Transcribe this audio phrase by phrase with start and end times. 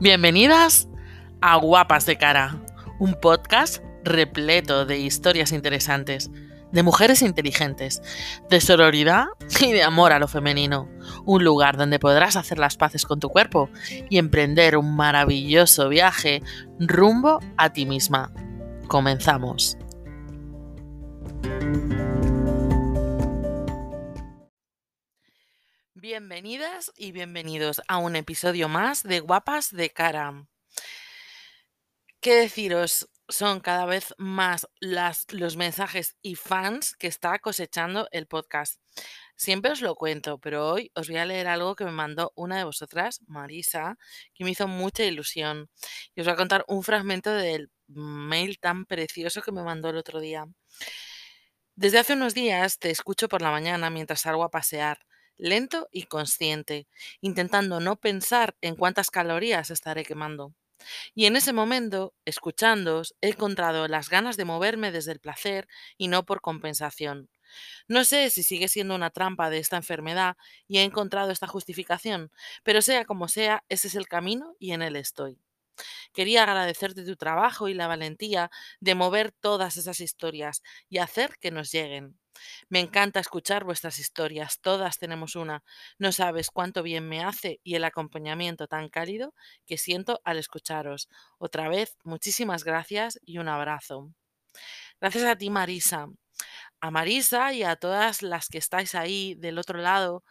[0.00, 0.88] Bienvenidas
[1.40, 2.62] a Guapas de Cara,
[3.00, 6.30] un podcast repleto de historias interesantes,
[6.70, 8.00] de mujeres inteligentes,
[8.48, 9.26] de sororidad
[9.60, 10.88] y de amor a lo femenino.
[11.24, 13.70] Un lugar donde podrás hacer las paces con tu cuerpo
[14.08, 16.42] y emprender un maravilloso viaje
[16.78, 18.32] rumbo a ti misma.
[18.86, 19.76] Comenzamos.
[26.00, 30.46] Bienvenidas y bienvenidos a un episodio más de Guapas de Cara.
[32.20, 33.08] ¿Qué deciros?
[33.28, 38.80] Son cada vez más las, los mensajes y fans que está cosechando el podcast.
[39.34, 42.58] Siempre os lo cuento, pero hoy os voy a leer algo que me mandó una
[42.58, 43.98] de vosotras, Marisa,
[44.34, 45.68] que me hizo mucha ilusión.
[46.14, 49.96] Y os voy a contar un fragmento del mail tan precioso que me mandó el
[49.96, 50.46] otro día.
[51.74, 55.07] Desde hace unos días te escucho por la mañana mientras salgo a pasear
[55.38, 56.86] lento y consciente,
[57.20, 60.54] intentando no pensar en cuántas calorías estaré quemando.
[61.14, 66.08] Y en ese momento, escuchándoos, he encontrado las ganas de moverme desde el placer y
[66.08, 67.28] no por compensación.
[67.88, 70.36] No sé si sigue siendo una trampa de esta enfermedad
[70.68, 72.30] y he encontrado esta justificación,
[72.64, 75.38] pero sea como sea, ese es el camino y en él estoy.
[76.12, 81.50] Quería agradecerte tu trabajo y la valentía de mover todas esas historias y hacer que
[81.50, 82.18] nos lleguen.
[82.68, 85.62] Me encanta escuchar vuestras historias, todas tenemos una.
[85.98, 89.34] No sabes cuánto bien me hace y el acompañamiento tan cálido
[89.66, 91.08] que siento al escucharos.
[91.38, 94.10] Otra vez, muchísimas gracias y un abrazo.
[95.00, 96.08] Gracias a ti, Marisa.
[96.80, 100.24] A Marisa y a todas las que estáis ahí del otro lado,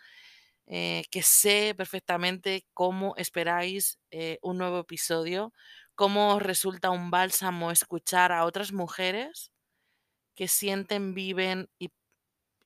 [0.68, 5.54] eh, que sé perfectamente cómo esperáis eh, un nuevo episodio,
[5.96, 9.52] cómo os resulta un bálsamo escuchar a otras mujeres
[10.36, 11.92] que sienten, viven y,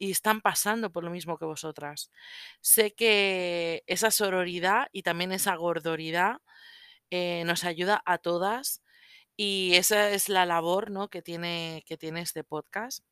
[0.10, 2.10] están pasando por lo mismo que vosotras.
[2.62, 6.38] Sé que esa sororidad y también esa gordoridad
[7.12, 8.82] eh, nos ayuda a todas
[9.38, 11.10] y esa es la labor ¿no?
[11.10, 13.04] que, tiene, que tiene este podcast.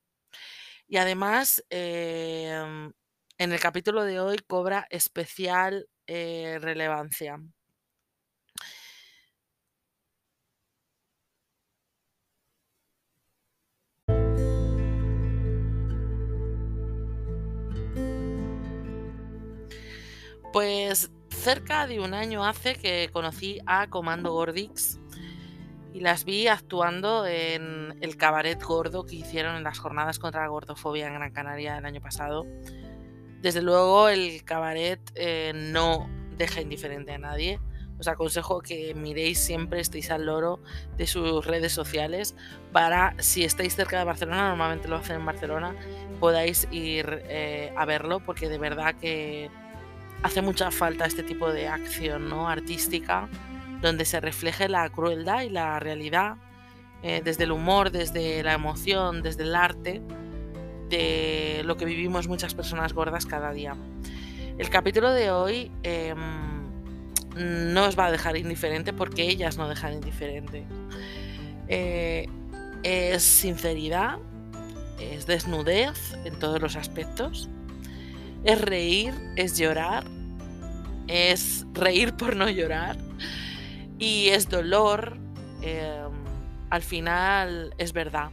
[0.87, 2.91] Y además, em,
[3.37, 7.39] en el capítulo de hoy cobra especial eh, relevancia.
[20.51, 24.99] Pues cerca de un año hace que conocí a Comando Gordix
[25.93, 30.47] y las vi actuando en el cabaret gordo que hicieron en las jornadas contra la
[30.47, 32.47] gordofobia en Gran Canaria el año pasado.
[33.41, 37.59] Desde luego el cabaret eh, no deja indiferente a nadie.
[37.99, 40.61] Os aconsejo que miréis siempre, estéis al loro
[40.97, 42.35] de sus redes sociales
[42.71, 45.75] para, si estáis cerca de Barcelona, normalmente lo hacen en Barcelona,
[46.19, 49.51] podáis ir eh, a verlo porque de verdad que
[50.23, 52.49] hace mucha falta este tipo de acción ¿no?
[52.49, 53.29] artística
[53.81, 56.35] donde se refleje la crueldad y la realidad
[57.01, 60.01] eh, desde el humor, desde la emoción, desde el arte
[60.89, 63.75] de lo que vivimos muchas personas gordas cada día.
[64.57, 66.17] El capítulo de hoy em,
[67.37, 70.65] no os va a dejar indiferente porque ellas no dejan indiferente.
[71.69, 72.27] Eh,
[72.83, 74.17] es sinceridad,
[74.99, 77.49] es desnudez en todos los aspectos
[78.43, 80.05] es reír, es llorar,
[81.07, 82.97] es reír por no llorar
[83.97, 85.17] y es dolor.
[85.61, 86.11] Em,
[86.69, 88.29] al final es verdad.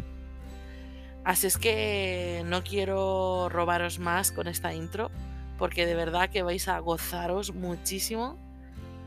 [1.24, 5.10] Así es que no quiero robaros más con esta intro
[5.58, 8.38] porque de verdad que vais a gozaros muchísimo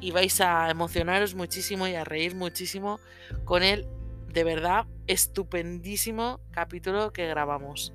[0.02, 3.00] y vais a emocionaros muchísimo y a reír muchísimo
[3.46, 3.88] con el
[4.34, 7.94] de verdad estupendísimo capítulo que grabamos.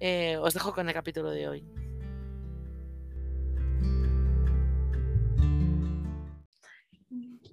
[0.00, 1.64] Eh, os dejo con el capítulo de hoy.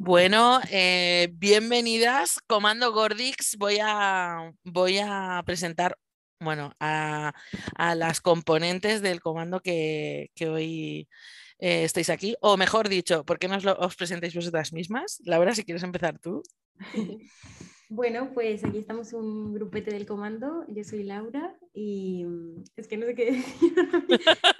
[0.02, 3.58] Bueno, eh, bienvenidas, Comando Gordix.
[3.58, 5.98] Voy a, voy a presentar
[6.40, 7.34] bueno, a,
[7.98, 11.10] las componentes del comando que, hoy
[11.60, 12.38] eh, estáis aquí.
[12.40, 15.22] O mejor dicho, ¿por qué no os, os presentáis vosotras mismas?
[15.26, 16.44] Laura, si quieres empezar tú.
[17.92, 20.64] Bueno, pues aquí estamos un grupete del comando.
[20.68, 23.74] Yo soy Laura y mm, es que no sé qué decir.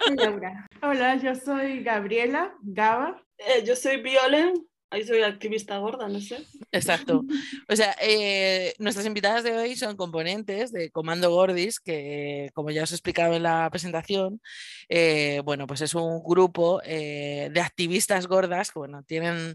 [0.04, 0.66] soy Laura.
[0.82, 3.24] Hola, yo soy Gabriela Gaba.
[3.38, 4.52] Eh, yo soy Violen
[4.92, 6.44] Ahí soy activista gorda, no sé.
[6.72, 7.24] Exacto.
[7.68, 12.82] O sea, eh, nuestras invitadas de hoy son componentes de Comando Gordis, que como ya
[12.82, 14.40] os he explicado en la presentación,
[14.88, 19.54] eh, bueno, pues es un grupo eh, de activistas gordas que, bueno, tienen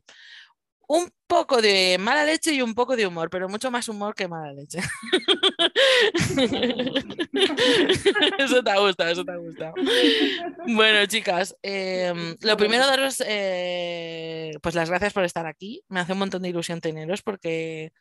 [0.88, 4.28] un poco de mala leche y un poco de humor, pero mucho más humor que
[4.28, 4.80] mala leche.
[8.40, 9.74] eso te ha gustado, eso te ha gustado.
[10.68, 15.84] Bueno, chicas, em, lo primero daros eh, pues las gracias por estar aquí.
[15.90, 17.92] Me hace un montón de ilusión teneros porque,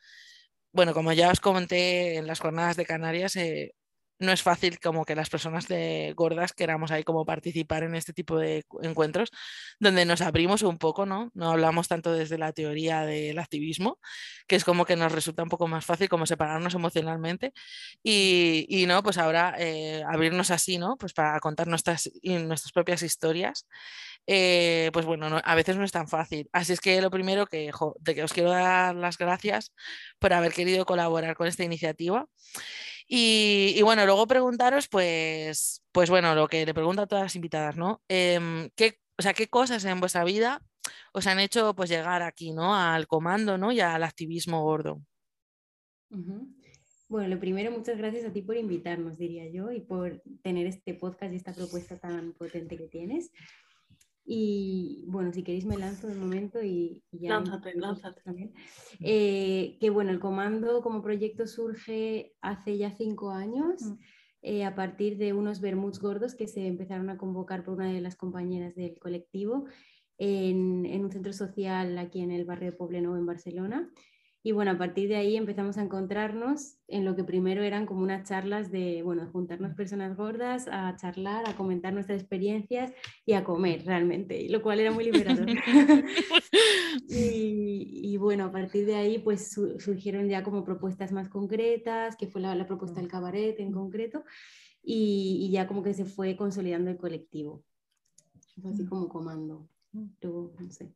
[0.73, 3.75] bueno, como ya os comenté en las jornadas de Canarias, eh,
[4.19, 8.12] no es fácil como que las personas de gordas queramos ahí como participar en este
[8.12, 9.31] tipo de encuentros
[9.81, 11.31] donde nos abrimos un poco, ¿no?
[11.34, 13.99] No hablamos tanto desde la teoría del activismo,
[14.46, 17.52] que es como que nos resulta un poco más fácil como separarnos emocionalmente
[18.02, 20.96] y, y no, pues ahora eh, abrirnos así, ¿no?
[20.96, 23.66] Pues para contar nuestras, nuestras propias historias.
[24.26, 26.49] Eh, pues bueno, a veces no es tan fácil.
[26.52, 27.70] Así es que lo primero que,
[28.00, 29.72] de que os quiero dar las gracias
[30.19, 32.26] por haber querido colaborar con esta iniciativa.
[33.06, 37.76] Y, bueno, luego preguntaros, pues, pues bueno, lo que le pregunto a todas las invitadas,
[37.76, 38.02] ¿no?
[38.08, 40.62] Em, ¿qué, o sea, ¿qué cosas en vuestra vida
[41.12, 42.74] os han hecho pues llegar aquí, ¿no?
[42.74, 43.72] Al comando, ¿no?
[43.72, 45.00] Y al activismo gordo.
[47.08, 50.94] Bueno, lo primero, muchas gracias a ti por invitarnos, diría yo, y por tener este
[50.94, 53.30] podcast y esta propuesta tan potente que tienes.
[54.26, 57.31] Y bueno, si queréis me lanzo de momento y, ya...
[57.35, 58.23] Lánzate, lánzate.
[59.00, 63.82] Eh, que bueno, el comando como proyecto surge hace ya cinco años.
[63.82, 63.99] Mm.
[64.47, 68.03] Eh, a partir de unos vermuts gordos que se empezaron a convocar por una de
[68.03, 69.65] las compañeras del colectivo
[70.19, 73.91] en, en un centro social aquí en el barrio de Poblenou en Barcelona.
[74.46, 78.02] Y bueno, a partir de ahí empezamos a encontrarnos en lo que primero eran como
[78.02, 82.93] unas charlas de, bueno, juntarnos personas gordas, a charlar, a comentar nuestras experiencias
[83.25, 85.46] y a comer realmente, lo cual era muy liberador.
[87.08, 92.43] y, bueno, a partir de ahí pues surgieron ya como propuestas más concretas, que fue
[92.43, 94.25] la, propuesta del cabaret en concreto,
[94.82, 97.64] y, ya como que se fue consolidando el colectivo.
[98.62, 99.67] Así como comando.
[100.12, 100.93] no sé.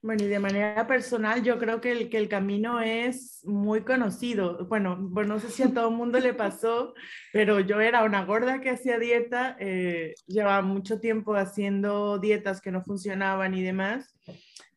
[0.00, 4.64] Bueno, y de manera personal, yo creo que el, que el camino es muy conocido.
[4.66, 6.94] Bueno, bueno, no sé si a todo el mundo le pasó,
[7.32, 12.70] pero yo era una gorda que hacía dieta, eh, llevaba mucho tiempo haciendo dietas que
[12.70, 14.14] no funcionaban y demás.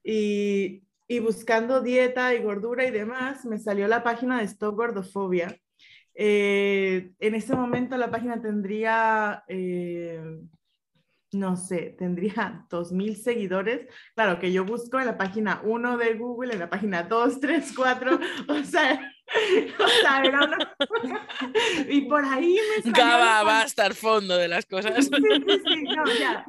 [0.03, 5.55] Y, y, buscando dieta y gordura y demás, me salió la página de Stop Gordofobia.
[6.15, 9.43] Eh, en ese momento la página tendría...
[9.47, 10.39] Eh,
[11.31, 13.87] no sé, tendría 2.000 seguidores.
[14.15, 17.73] Claro, que yo busco en la página 1 de Google, en la página 2, 3,
[17.75, 19.13] 4, o sea,
[19.79, 20.57] o sea era una...
[21.89, 22.93] y por ahí me salió...
[22.93, 25.05] Gaba va a estar fondo de las cosas.
[25.05, 26.45] Sí, sí, sí, no, ya.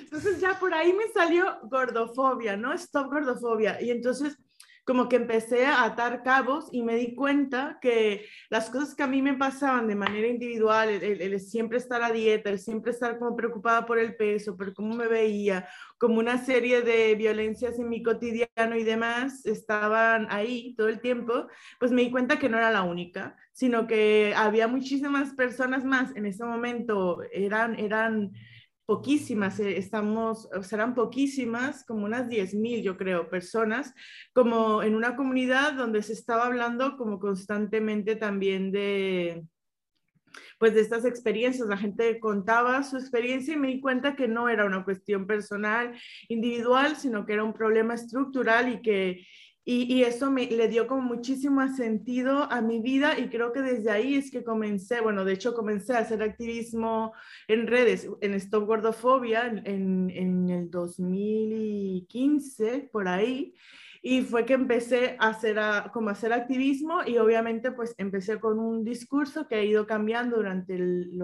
[0.00, 2.72] Entonces ya por ahí me salió gordofobia, ¿no?
[2.72, 3.80] Stop gordofobia.
[3.82, 4.38] Y entonces
[4.84, 9.06] como que empecé a atar cabos y me di cuenta que las cosas que a
[9.06, 13.36] mí me pasaban de manera individual, el, siempre estar a dieta, el siempre estar como
[13.36, 15.68] preocupada por el peso, por cómo me veía,
[15.98, 21.46] como una serie de violencias en mi cotidiano y demás estaban ahí todo el tiempo,
[21.78, 26.14] pues me di cuenta que no era la única, sino que había muchísimas personas más.
[26.16, 28.32] En ese momento, eran, eran
[28.90, 33.94] poquísimas, eh, estamos, serán poquísimas, como unas 10.000, yo creo, personas,
[34.32, 39.44] como en una comunidad donde se estaba hablando como constantemente también de,
[40.58, 44.48] pues de estas experiencias, la gente contaba su experiencia y me di cuenta que no
[44.48, 45.96] era una cuestión personal,
[46.28, 49.24] individual, sino que era un problema estructural y que,
[49.64, 53.90] y, eso me le dio como muchísimo sentido a mi vida y creo que desde
[53.90, 57.12] ahí es que comencé, bueno, de hecho comencé a hacer activismo
[57.46, 63.54] en redes, en Stop Gordofobia en, en el 2015, por ahí.
[64.02, 65.60] Y fue que empecé a hacer,
[65.92, 70.74] como hacer activismo y obviamente pues empecé con un discurso que ha ido cambiando durante
[70.74, 71.18] el,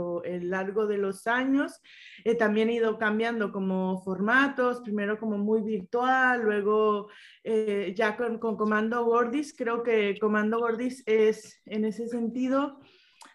[0.50, 1.80] largo de los años.
[2.24, 7.08] Eh, también he ido cambiando como formatos, primero como muy virtual, luego
[7.44, 9.54] eh, ya con, con Comando Gordis.
[9.56, 12.78] Creo que Comando Gordis es en ese sentido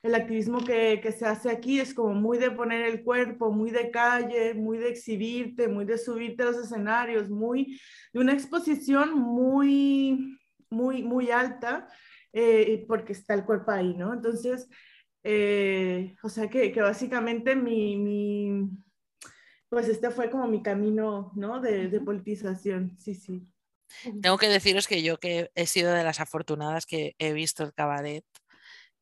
[0.03, 3.69] el activismo que, que, se hace aquí es como muy de poner el cuerpo, muy
[3.69, 7.79] de calle, muy de exhibirte, muy de subirte a los escenarios, muy
[8.13, 10.38] de una exposición muy,
[10.70, 11.88] muy, muy alta,
[12.34, 14.13] eh, porque está el cuerpo ahí, ¿no?
[14.13, 14.70] Entonces,
[15.24, 18.70] eh, o sea que, que básicamente mi, mi,
[19.70, 21.60] pues este fue como mi camino, ¿no?
[21.62, 23.48] De, de politización, sí, sí.
[24.22, 27.74] Tengo que deciros que yo que he sido de las afortunadas que he visto el
[27.74, 28.25] cabaret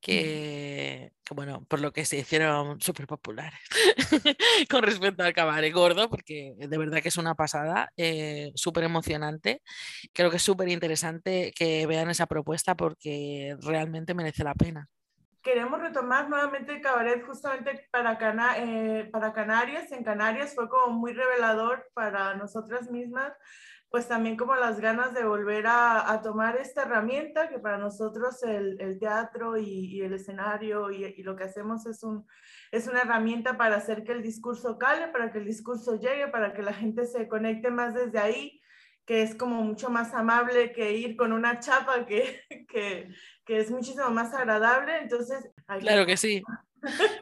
[0.02, 3.60] que, bueno, por lo que se hicieron súper populares
[4.70, 9.62] con respecto al cabaret gordo, porque de verdad que es una pasada, eh, súper emocionante.
[10.14, 14.88] Creo que es súper interesante que vean esa propuesta porque realmente merece la pena.
[15.42, 18.18] queremos retomar nuevamente el cabaret justamente para,
[18.58, 19.92] eh, para Canarias.
[19.92, 23.34] En Canarias fue como muy revelador para nosotras mismas,
[23.90, 28.98] pues también como las ganas de volver a, tomar esta herramienta, que para nosotros el,
[29.00, 32.28] teatro y, el escenario y, y, lo que hacemos es, un,
[32.72, 36.54] es una herramienta para hacer que el discurso cale, para que el discurso llegue, para
[36.54, 38.62] que la gente se conecte más desde ahí
[39.10, 43.10] que es como mucho más amable que ir con una chapa que, que,
[43.44, 45.00] que es muchísimo más agradable.
[45.00, 46.44] Entonces, claro que sí.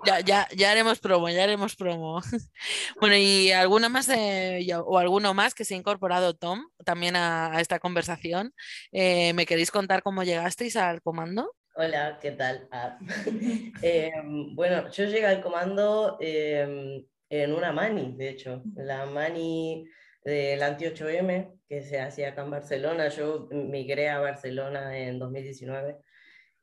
[0.05, 2.21] Ya, ya, ya haremos promo, ya haremos promo.
[2.99, 7.79] Bueno, y alguna más o alguno más que se ha incorporado Tom también a, esta
[7.79, 8.53] conversación.
[8.91, 11.53] Eh, ¿Me queréis contar cómo llegasteis al comando?
[11.75, 12.67] Hola, ¿qué tal?
[12.71, 12.97] Ah,
[13.81, 18.63] em, bueno, yo llegué al comando em, en una mani, de hecho.
[18.75, 19.85] La mani
[20.23, 23.09] del Anti-8M que se hacía acá en Barcelona.
[23.09, 25.97] Yo migré a Barcelona en 2019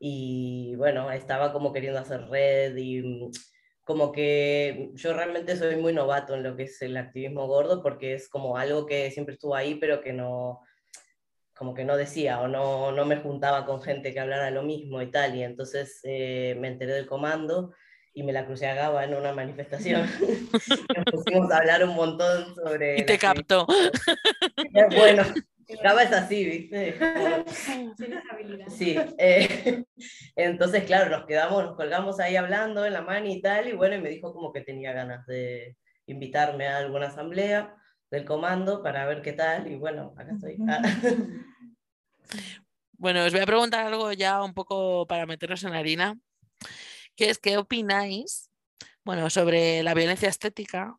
[0.06, 3.30] y bueno, estaba como queriendo hacer red y mm,
[3.84, 8.12] como que yo realmente soy muy novato en lo que es el activismo gordo porque
[8.12, 10.60] es como algo que siempre estuvo ahí pero que no
[11.54, 15.00] como que no decía o no, no me juntaba con gente que hablara lo mismo
[15.00, 17.72] y tal y entonces eh, me enteré del comando
[18.12, 20.02] y me la crucé a Gaba en una manifestación.
[20.96, 23.00] Nos pusimos a hablar un montón sobre...
[23.00, 23.66] Y te captó.
[24.96, 25.24] Bueno,
[25.82, 26.98] Gaba es así, ¿viste?
[28.68, 28.96] Sí.
[29.18, 29.84] Eh,
[30.36, 33.96] entonces, claro, nos quedamos, nos colgamos ahí hablando en la mano y tal, y bueno,
[33.96, 37.76] y me dijo como que tenía ganas de invitarme a alguna asamblea
[38.10, 40.56] del comando para ver qué tal, y bueno, acá estoy.
[42.92, 46.18] Bueno, os voy a preguntar algo ya un poco para meternos en harina,
[47.16, 48.50] que es qué opináis,
[49.04, 50.96] bueno, sobre la violencia estética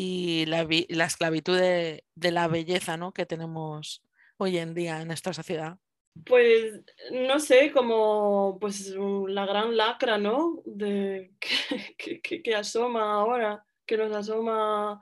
[0.00, 0.60] y la,
[1.06, 3.12] esclavitud de, la belleza ¿no?
[3.12, 4.04] que tenemos
[4.36, 5.76] hoy en día en esta sociedad?
[6.24, 8.94] Pues no sé, como pues
[9.26, 10.62] la gran lacra, ¿no?
[10.64, 11.32] De,
[11.98, 15.00] que, asoma ahora, que nos asoma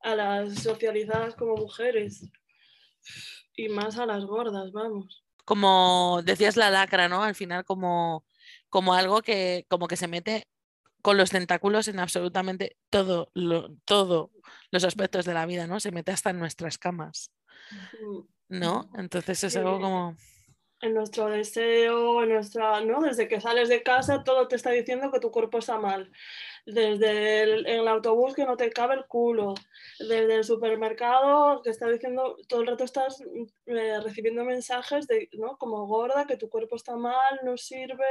[0.00, 2.30] a las socializadas como mujeres
[3.56, 5.24] y más a las gordas, vamos.
[5.44, 7.24] Como decías la lacra, ¿no?
[7.24, 8.24] Al final como,
[8.68, 10.46] como algo que como que se mete
[11.02, 14.30] con los tentáculos en absolutamente todo lo, todo
[14.70, 15.80] los aspectos de la vida, ¿no?
[15.80, 17.32] Se mete hasta en nuestras camas,
[18.48, 18.90] ¿no?
[18.94, 20.16] Entonces es algo como...
[20.82, 23.02] En nuestro deseo, en nuestra, ¿no?
[23.02, 26.10] Desde que sales de casa todo te está diciendo que tu cuerpo está mal
[26.74, 27.42] desde
[27.76, 29.54] el, autobús que no te cabe el culo,
[29.98, 33.22] desde el supermercado que está diciendo, todo el rato estás
[33.66, 35.56] eh, recibiendo mensajes de, ¿no?
[35.56, 38.04] Como gorda, que tu cuerpo está mal, no sirve,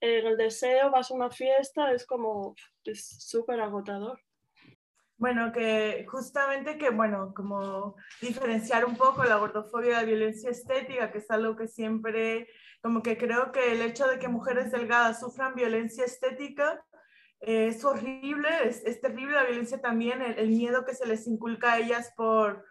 [0.00, 2.54] en el deseo, vas a una fiesta, es como,
[2.84, 4.20] es súper agotador.
[5.18, 11.10] Bueno, que justamente que, bueno, como diferenciar un poco la gordofobia de la violencia estética,
[11.10, 12.48] que es algo que siempre,
[12.82, 16.84] como que creo que el hecho de que mujeres delgadas sufran violencia estética
[17.40, 22.12] es horrible, es, terrible la violencia también, el, miedo que se les inculca a ellas
[22.16, 22.64] por,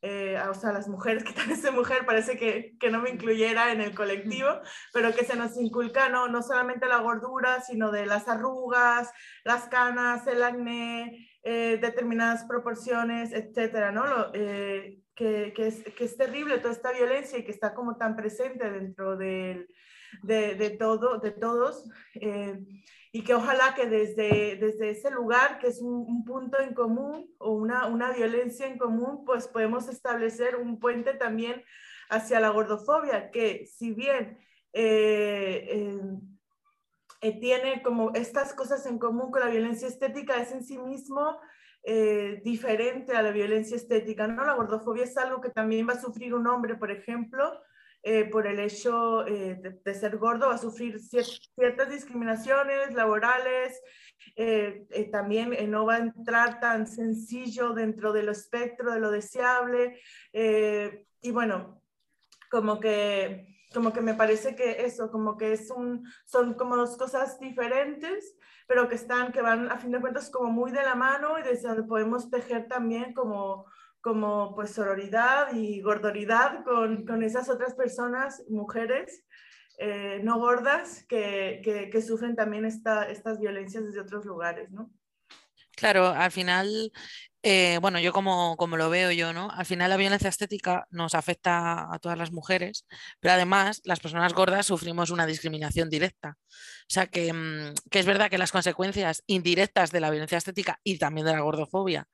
[0.00, 3.72] eh, o sea, las mujeres, que tal vez mujer parece que, que, no me incluyera
[3.72, 4.48] en el colectivo,
[4.92, 9.10] pero que se nos inculca no, no solamente la gordura, sino de las arrugas,
[9.44, 14.06] las canas, el acné, eh, determinadas proporciones, etcétera, ¿no?
[14.06, 17.96] Lo, eh, que, que, es, que, es, terrible toda esta violencia y que está como
[17.96, 19.66] tan presente dentro de,
[20.22, 21.90] de, todo, de todos
[23.14, 27.52] y que ojalá que desde, desde ese lugar, que es un, punto en común o
[27.52, 31.62] una, una, violencia en común, pues podemos establecer un puente también
[32.08, 34.38] hacia la gordofobia, que si bien
[34.72, 35.98] eh,
[37.20, 41.38] eh, tiene como estas cosas en común con la violencia estética, es en sí mismo
[41.82, 44.44] eh, diferente a la violencia estética, ¿no?
[44.44, 47.60] La gordofobia es algo que también va a sufrir un hombre, por ejemplo,
[48.04, 53.80] eh, por el hecho eh, de, ser gordo, va a sufrir ciertas discriminaciones laborales,
[54.34, 60.00] eh, también no va a entrar tan sencillo dentro del espectro de lo deseable.
[60.32, 61.80] y bueno,
[62.50, 66.96] como que, como que me parece que eso, como que es un, son como dos
[66.96, 70.96] cosas diferentes, pero que están, que van a fin de cuentas como muy de la
[70.96, 73.66] mano y desde donde podemos tejer también como
[74.02, 79.24] como pues sororidad y gordoridad con, con esas otras personas, mujeres
[79.78, 84.90] eh, no gordas, que, que, sufren también esta, estas violencias desde otros lugares, ¿no?
[85.74, 86.92] Claro, al final,
[87.42, 89.50] eh, bueno, yo como, como, lo veo yo, ¿no?
[89.50, 92.86] Al final la violencia estética nos afecta a todas las mujeres,
[93.18, 96.36] pero además las personas gordas sufrimos una discriminación directa.
[96.38, 100.78] O sea que, mm, que es verdad que las consecuencias indirectas de la violencia estética
[100.84, 102.06] y también de la gordofobia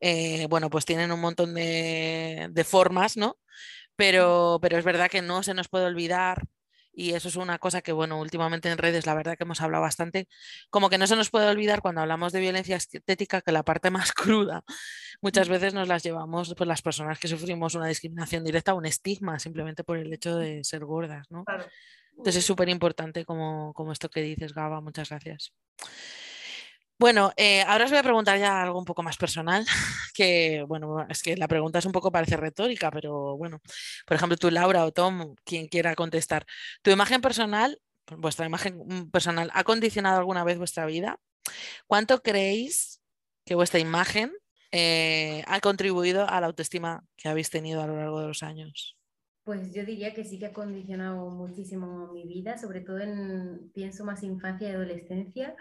[0.00, 3.38] eh, bueno, pues tienen un montón de, formas, ¿no?
[3.96, 6.44] Pero, pero, es verdad que no se nos puede olvidar
[6.92, 9.82] y eso es una cosa que, bueno, últimamente en redes la verdad que hemos hablado
[9.82, 10.28] bastante,
[10.70, 13.90] como que no se nos puede olvidar cuando hablamos de violencia estética que la parte
[13.90, 14.64] más cruda
[15.20, 18.86] muchas veces nos las llevamos pues, las personas que sufrimos una discriminación directa o un
[18.86, 21.44] estigma simplemente por el hecho de ser gordas, ¿no?
[22.12, 25.52] Entonces es súper importante como, como esto que dices, Gaba, muchas gracias.
[26.98, 29.66] Bueno, eh, ahora os voy a preguntar ya algo un poco más personal,
[30.14, 33.60] que bueno, es que la pregunta es un poco parece retórica, pero bueno,
[34.06, 36.46] por ejemplo, tú, Laura o Tom, quien quiera contestar,
[36.80, 37.78] ¿tu imagen personal,
[38.16, 41.20] vuestra imagen mm, personal, ha condicionado alguna vez vuestra vida?
[41.86, 43.02] ¿Cuánto creéis
[43.44, 44.32] que vuestra imagen
[44.72, 48.96] eh, ha contribuido a la autoestima que habéis tenido a lo largo de los años?
[49.44, 54.04] Pues yo diría que sí que ha condicionado muchísimo mi vida, sobre todo en, pienso
[54.04, 55.54] más infancia y adolescencia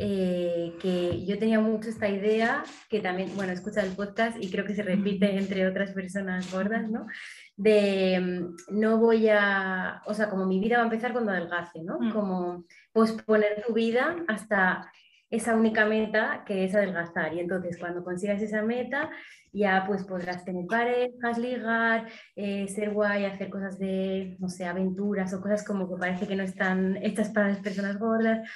[0.00, 4.64] eh, que yo tenía mucho esta idea, que también, bueno, escucha el podcast y creo
[4.64, 7.08] que se repite entre otras personas gordas, ¿no?
[7.56, 11.82] De mm, no voy a, o sea, como mi vida va a empezar cuando adelgace,
[11.82, 11.98] ¿no?
[11.98, 12.12] Mm.
[12.12, 14.88] Como posponer tu vida hasta
[15.30, 17.34] esa única meta que es adelgazar.
[17.34, 19.10] Y entonces cuando consigas esa meta,
[19.52, 25.32] ya pues podrás tener parejas, ligar, eh, ser guay, hacer cosas de, no sé, aventuras
[25.34, 28.48] o cosas como que parece que no están hechas para las personas gordas.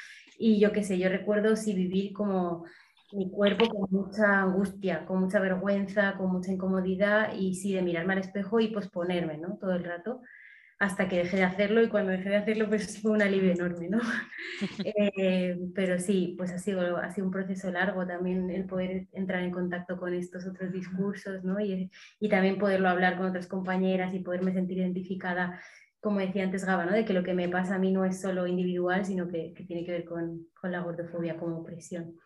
[0.45, 2.65] Y yo qué sé, yo recuerdo si vivir como
[3.13, 8.15] mi cuerpo con mucha angustia, con mucha vergüenza, con mucha incomodidad y sí de mirarme
[8.15, 9.57] al espejo y posponerme, ¿no?
[9.59, 10.21] Todo el rato
[10.81, 13.89] hasta que dejé de hacerlo y cuando dejé de hacerlo pues fue un alivio enorme,
[13.89, 14.01] ¿no?
[14.85, 19.45] Eh, pero sí, pues ha sido, ha sido un proceso largo también el poder entrar
[19.45, 21.61] en contacto con estos otros discursos, ¿no?
[21.61, 25.61] Y, y también poderlo hablar con otras compañeras y poderme sentir identificada
[26.03, 26.93] como decía antes Gaba, ¿no?
[26.93, 29.65] de que lo que me pasa a mí no es solo individual, sino que, que
[29.65, 32.17] tiene que ver con, con, la gordofobia como opresión.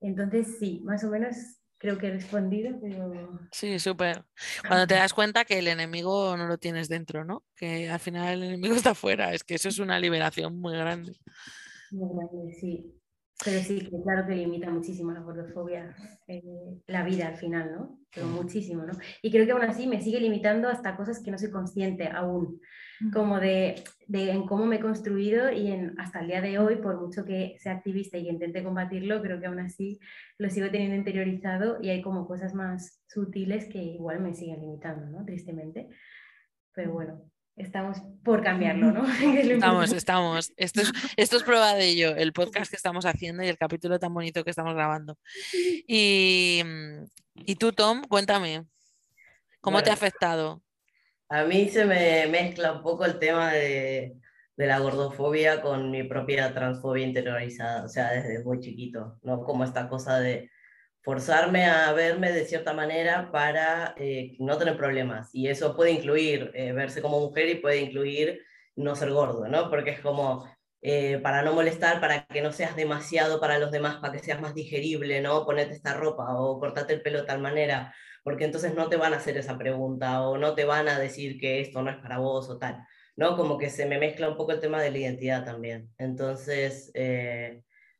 [0.00, 1.36] Entonces, sí, más o menos
[1.76, 3.40] creo que he respondido, pero...
[3.52, 4.24] Sí, súper.
[4.66, 7.44] Cuando te das cuenta que el enemigo no lo tienes dentro, ¿no?
[7.54, 11.12] Que al final el enemigo está afuera, es que eso es una liberación muy grande.
[11.90, 12.97] Muy grande, sí.
[13.44, 15.94] Pero sí, claro que limita muchísimo la gordofobia,
[16.26, 16.42] eh,
[16.88, 18.00] la vida al final, ¿no?
[18.12, 18.94] Pero muchísimo, ¿no?
[19.22, 22.60] Y creo que aún así me sigue limitando hasta cosas que no soy consciente aún,
[23.12, 26.76] como de, de en cómo me he construido y en, hasta el día de hoy,
[26.76, 30.00] por mucho que sea activista y intente combatirlo, creo que aún así
[30.36, 35.06] lo sigo teniendo interiorizado y hay como cosas más sutiles que igual me siguen limitando,
[35.06, 35.24] ¿no?
[35.24, 35.88] Tristemente.
[36.74, 39.04] Pero bueno, estamos por cambiarlo, ¿no?
[39.22, 40.52] Estamos, estamos.
[40.56, 43.98] Esto es, esto es prueba de ello, el podcast que estamos haciendo y el capítulo
[43.98, 45.16] tan bonito que estamos grabando.
[45.90, 46.62] Y,
[47.34, 48.64] y tú, Tom, cuéntame,
[49.60, 50.62] ¿cómo te ha afectado?
[51.28, 54.16] A mí se me mezcla un poco el tema de,
[54.56, 59.42] de, la gordofobia con mi propia transfobia interiorizada, o sea, desde muy chiquito, ¿no?
[59.44, 60.50] Como esta cosa de
[61.08, 65.30] forzarme a verme de cierta manera para eh, no tener problemas.
[65.32, 68.42] Y eso puede incluir eh, verse como mujer y puede incluir
[68.76, 69.70] no ser gordo, ¿no?
[69.70, 70.46] Porque es como
[70.82, 74.42] eh, para no molestar, para que no seas demasiado para los demás, para que seas
[74.42, 75.46] más digerible, ¿no?
[75.46, 79.14] Ponerte esta ropa o cortate el pelo de tal manera, porque entonces no te van
[79.14, 82.18] a hacer esa pregunta o no te van a decir que esto no es para
[82.18, 82.84] vos o tal,
[83.16, 83.34] ¿no?
[83.34, 85.88] Como que se me mezcla un poco el tema de la identidad también.
[85.96, 86.92] Entonces,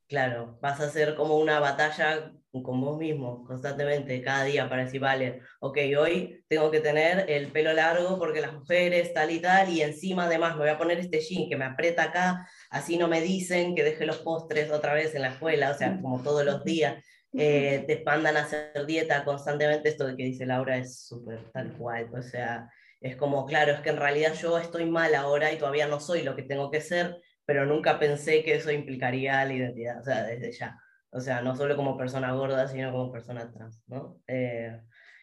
[0.09, 4.99] Claro, vas a hacer como una batalla con vos mismo constantemente, cada día, para decir,
[4.99, 9.69] vale, ok, hoy tengo que tener el pelo largo porque las mujeres tal y tal,
[9.69, 13.07] y encima además me voy a poner este jean que me aprieta acá, así no
[13.07, 16.43] me dicen que deje los postres otra vez en la escuela, o sea, como todos
[16.43, 17.03] los días.
[17.37, 21.73] Eh, te mandan a hacer dieta constantemente, esto de que dice Laura es súper tal
[21.77, 22.67] cual, o sea,
[22.99, 26.23] es como, claro, es que en realidad yo estoy mal ahora y todavía no soy
[26.23, 30.23] lo que tengo que ser, pero nunca pensé que eso implicaría la identidad, o sea,
[30.23, 30.79] desde ya.
[31.11, 34.21] O sea, no solo como persona gorda, sino como persona trans, ¿no?
[34.27, 34.79] Eh,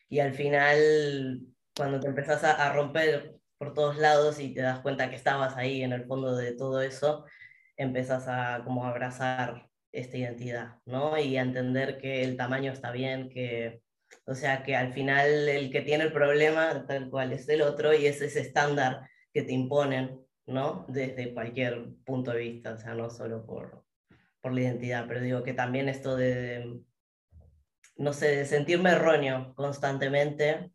[0.09, 1.41] y al final,
[1.77, 5.83] cuando te empezás a, romper por todos lados y te das cuenta que estabas ahí
[5.83, 7.25] en el fondo de todo eso,
[7.77, 11.19] empezás a como abrazar esta identidad, ¿no?
[11.19, 13.83] Y a entender que el tamaño está bien, que,
[14.27, 17.95] o sea, que al final el que tiene el problema, tal cual es el otro,
[17.95, 20.87] y es ese estándar que te imponen ¿no?
[20.89, 23.85] Desde cualquier punto de vista, o sea, no solo por,
[24.47, 26.79] por la identidad, pero digo que también esto de,
[27.97, 30.71] no sé, de sentirme erróneo constantemente,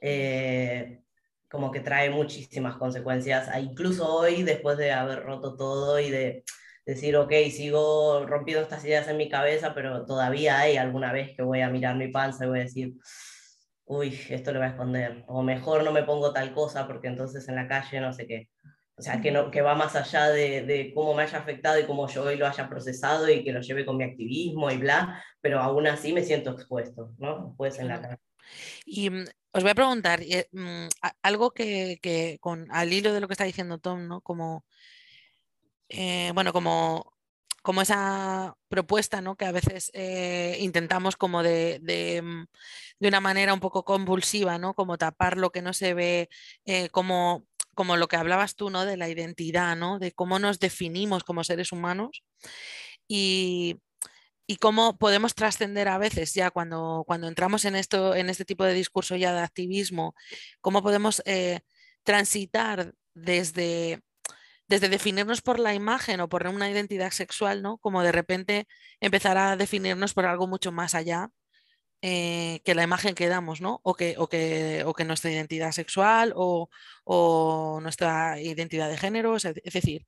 [0.00, 1.02] eh,
[1.50, 6.44] como que trae muchísimas consecuencias, incluso hoy, después de haber roto todo y de
[6.86, 11.42] decir, ok, sigo rompiendo estas ideas en mi cabeza, pero todavía hay alguna vez que
[11.42, 12.94] voy a mirar mi panza y voy a decir,
[13.86, 17.48] uy, esto lo voy a esconder, o mejor no me pongo tal cosa porque entonces
[17.48, 18.50] en la calle no sé qué.
[19.00, 21.86] O sea, que, no, que va más allá de, de, cómo me haya afectado y
[21.86, 25.24] cómo yo hoy lo haya procesado y que lo lleve con mi activismo y bla,
[25.40, 27.54] pero aún así me siento expuesto, ¿no?
[27.56, 28.18] Pues en la cara.
[28.84, 30.88] Y mm, os voy a preguntar eh, mm,
[31.22, 34.20] algo que, que, con al hilo de lo que está diciendo Tom, ¿no?
[34.20, 34.66] Como,
[35.88, 37.14] eh, bueno, como
[37.62, 39.36] como esa propuesta, ¿no?
[39.36, 42.46] Que a veces eh, intentamos como de, de, mm,
[43.00, 44.74] de, una manera un poco convulsiva, ¿no?
[44.74, 46.28] Como tapar lo que no se ve,
[46.64, 48.84] eh, como, como lo que hablabas tú, ¿no?
[48.84, 49.98] De la identidad, ¿no?
[49.98, 52.22] De cómo nos definimos como seres humanos
[53.08, 53.80] y,
[54.46, 58.64] y cómo podemos trascender a veces ya cuando, cuando entramos en, esto, en este tipo
[58.64, 60.14] de discurso ya de activismo,
[60.60, 61.60] cómo podemos eh,
[62.04, 64.02] transitar desde
[64.70, 67.78] desde definirnos por la imagen o por una identidad sexual, ¿no?
[67.78, 68.68] Como de repente
[69.00, 71.30] empezar a definirnos por algo mucho más allá
[72.02, 73.80] eh, que la imagen que damos, ¿no?
[73.82, 76.70] O que, o que, o que nuestra identidad sexual o,
[77.12, 80.06] o, nuestra identidad de género, es decir,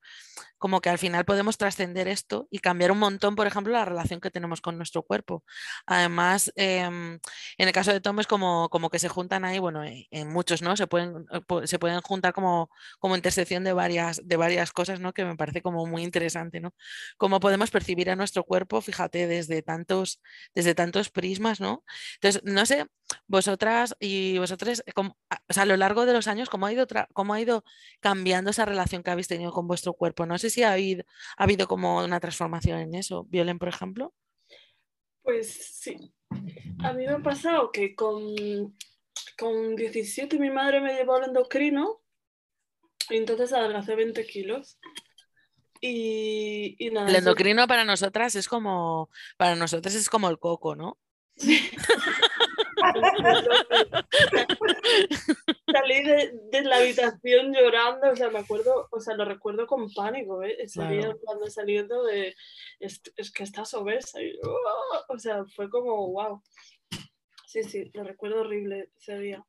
[0.56, 4.20] como que al final podemos trascender esto y cambiar un montón, por ejemplo, la relación
[4.20, 5.42] que tenemos con nuestro cuerpo.
[5.84, 7.20] Además, eh, en
[7.58, 10.62] el caso de Tom es como, como que se juntan ahí, bueno, en, en muchos,
[10.62, 10.76] ¿no?
[10.76, 15.12] Se pueden, eh, se pueden juntar como, como intersección de varias, de varias cosas, ¿no?
[15.12, 16.72] Que me parece como muy interesante, ¿no?
[17.16, 20.22] Cómo podemos percibir a nuestro cuerpo, fíjate, desde tantos,
[20.54, 21.82] desde tantos prismas, ¿no?
[22.14, 22.86] Entonces, no sé,
[23.26, 24.82] vosotras y vosotros,
[25.48, 27.64] sea, a lo largo de los años, ¿cómo ha, ido ¿cómo ha ido
[28.00, 30.26] cambiando esa relación que habéis tenido con vuestro cuerpo?
[30.26, 31.05] No sé si ha habido,
[31.37, 33.24] ha habido como una transformación en eso.
[33.24, 34.14] Violen, por ejemplo.
[35.22, 36.12] Pues sí.
[36.81, 38.35] A mí me ha pasado que con,
[39.38, 42.02] con 17 mi madre me llevó al endocrino
[43.11, 44.78] y entonces adelgacé 20 kilos.
[45.81, 50.76] Y, y nada, el endocrino para nosotras es como, para nosotros es como el coco,
[50.76, 50.98] ¿no?
[51.37, 51.59] Sí.
[55.72, 59.90] Salí de, de, la habitación llorando, o sea, me acuerdo, o sea, lo recuerdo con
[59.92, 60.56] pánico, ¿eh?
[60.72, 61.18] Claro.
[61.22, 62.35] cuando saliendo de,
[62.80, 66.42] es, es, que estás obesa, y, oh, o sea, fue como, wow.
[67.46, 69.44] Sí, sí, lo recuerdo horrible ese día.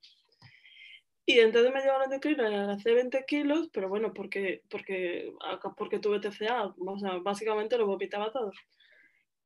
[1.25, 5.31] Y entonces me llevaron de endocrino y hace 20 kilos, pero bueno, porque, porque,
[5.77, 8.51] porque tuve TCA, o sea, básicamente lo vomitaba todo.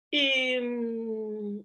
[0.09, 1.59] Y, mm,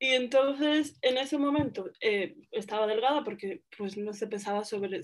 [0.00, 5.00] y entonces, en ese momento, eh, estaba delgada porque, pues, no se pesaba sobre...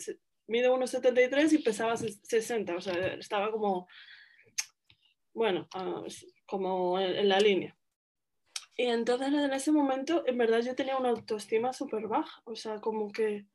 [0.46, 3.88] Mide 1,73 y pesaba 60, o sea, estaba como,
[5.32, 6.06] bueno, uh,
[6.46, 7.76] como en, en, la línea.
[8.76, 12.80] Y entonces, en ese momento, en verdad, yo tenía una autoestima súper baja, o sea,
[12.80, 13.46] como que,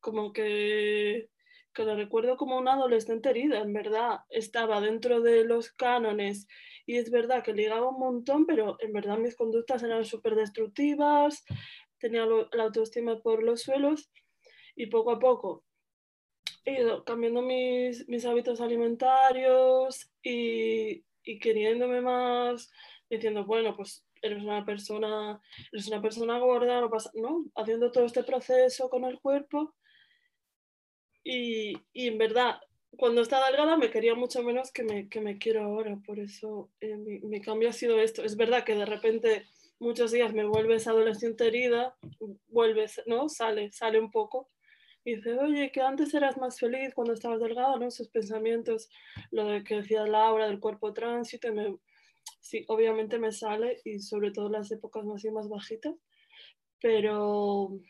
[0.00, 1.28] como que,
[1.74, 6.46] que lo recuerdo como una adolescente herida, en verdad, estaba dentro de los cánones
[6.86, 11.44] y es verdad que ligaba un montón, pero en verdad mis conductas eran súper destructivas,
[11.98, 14.10] tenía la autoestima por los suelos
[14.74, 15.64] y poco a poco
[16.64, 22.70] he ido cambiando mis, mis hábitos alimentarios y, y, queriéndome más,
[23.10, 25.40] diciendo, bueno, pues eres una persona,
[25.72, 27.44] eres una persona gorda, no ¿no?
[27.56, 29.74] Haciendo todo este proceso con el cuerpo.
[31.24, 32.60] Y, y en verdad
[32.96, 36.70] cuando estaba delgada me quería mucho menos que me, que me quiero ahora, por eso
[36.80, 38.22] eh, mi, mi, cambio ha sido esto.
[38.22, 39.46] Es verdad que de repente
[39.78, 41.96] muchos días me vuelves adolescente herida,
[42.48, 43.28] vuelves, ¿no?
[43.28, 44.48] Sale, sale un poco.
[45.04, 47.88] Y dice, oye, que antes eras más feliz cuando estabas delgada, ¿no?
[47.88, 48.88] Esos pensamientos,
[49.32, 51.76] lo de que decía Laura del cuerpo tránsito, me,
[52.40, 55.94] sí, obviamente me sale y sobre todo las épocas más y más bajitas,
[56.80, 57.80] pero,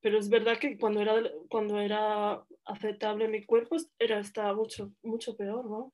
[0.00, 1.14] pero es verdad que cuando era,
[1.48, 5.92] cuando era aceptable mi cuerpo, era, estaba mucho, mucho peor, ¿no?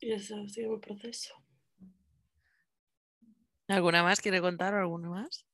[0.00, 1.34] Y ese ha sido el proceso.
[3.68, 5.46] ¿Alguna más quiere contar o alguna más?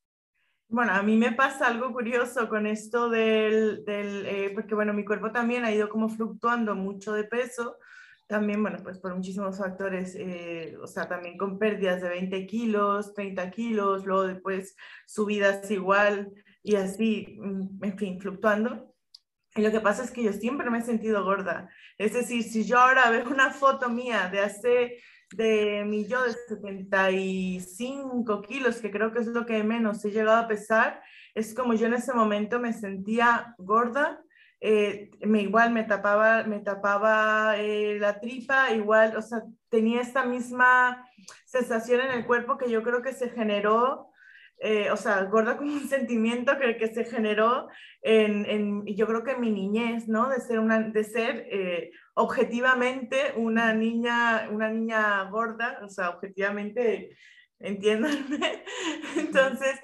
[0.69, 5.05] Bueno, a mí me pasa algo curioso con esto del, del eh, porque bueno, mi
[5.05, 7.79] cuerpo también ha ido como fluctuando mucho de peso,
[8.27, 13.15] también, bueno, pues por muchísimos factores, eh, o sea, también con pérdidas de 20 kilos,
[13.15, 16.33] 30 kilos, luego después subidas igual
[16.67, 18.95] y así, mm, en fin, fluctuando.
[19.55, 21.71] Y lo que pasa es que yo siempre me he sentido gorda.
[21.97, 24.99] Es decir, si yo ahora veo una foto mía de hace,
[25.33, 30.39] de mi yo de 75 kilos, que creo que es lo que menos he llegado
[30.39, 31.01] a pesar,
[31.35, 34.21] es como yo en ese momento me sentía gorda
[34.61, 40.25] eh, me, igual me tapaba, me tapaba eh, la tripa, igual, o sea, tenía esta
[40.25, 41.07] misma
[41.45, 44.11] sensación en el cuerpo que yo creo que se generó,
[44.59, 47.69] eh, o sea, gorda como un sentimiento que, que se generó
[48.03, 50.29] en, en, yo creo que en mi niñez, ¿no?
[50.29, 57.17] De ser, una, de ser eh, objetivamente una niña, una niña gorda, o sea, objetivamente,
[57.59, 58.65] entiéndanme.
[59.17, 59.81] Entonces,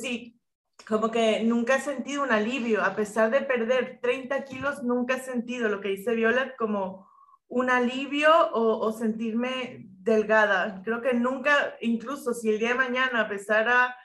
[0.00, 0.40] sí,
[0.86, 5.20] como que nunca he sentido un alivio, a pesar de perder 30 kilos, nunca he
[5.20, 7.08] sentido lo que dice Violet como
[7.48, 10.82] un alivio o, sentirme delgada.
[10.84, 13.96] Creo que nunca, incluso si el día de mañana pesara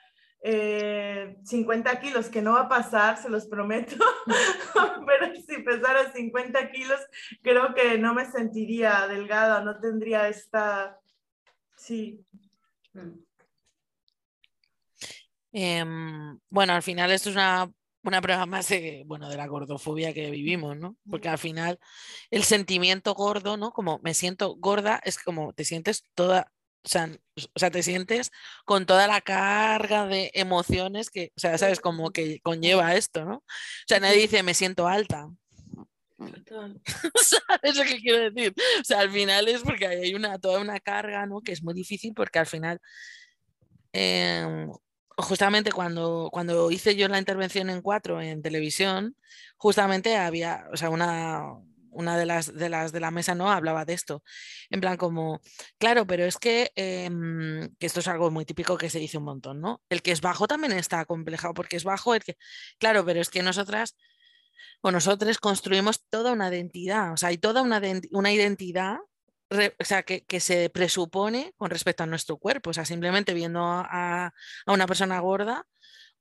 [0.44, 3.94] eh, 50 kilos, que no va a pasar, se los prometo,
[5.06, 7.00] pero si pesara 50 kilos,
[7.42, 10.98] creo que no me sentiría delgada, no tendría esta,
[11.76, 12.24] sí.
[15.52, 17.70] Em, bueno, al final esto es una,
[18.20, 18.68] prueba más
[19.06, 20.96] bueno, de la gordofobia que vivimos, ¿no?
[21.08, 21.78] Porque al final
[22.30, 23.70] el sentimiento gordo, ¿no?
[23.72, 26.50] Como me siento gorda, es como te sientes toda,
[26.84, 28.30] o sea, te sientes
[28.64, 33.36] con toda la carga de emociones que, o sea, sabes, como que conlleva esto, ¿no?
[33.36, 33.44] O
[33.86, 35.28] sea, nadie dice me siento alta.
[36.18, 38.54] ¿Sabes lo que quiero decir?
[38.80, 41.40] O sea, al final es porque hay una, toda una carga, ¿no?
[41.40, 42.80] Que es muy difícil porque al final
[43.92, 44.70] em,
[45.16, 49.16] justamente cuando, cuando hice yo la intervención en cuatro en televisión,
[49.56, 51.42] justamente había, o sea, una,
[51.92, 54.22] una de las, de las de la mesa no hablaba de esto.
[54.70, 55.40] En plan, como,
[55.78, 59.24] claro, pero es que, em, que esto es algo muy típico que se dice un
[59.24, 59.82] montón, ¿no?
[59.88, 62.36] El que es bajo también está complejado porque es bajo, el que,
[62.78, 63.96] claro, pero es que nosotras
[64.82, 67.80] o nosotros construimos toda una identidad, o sea, hay toda una,
[68.12, 68.98] una identidad
[69.78, 72.70] o sea, que, se presupone con respecto a nuestro cuerpo.
[72.70, 74.32] O sea, simplemente viendo a,
[74.66, 75.66] una persona gorda,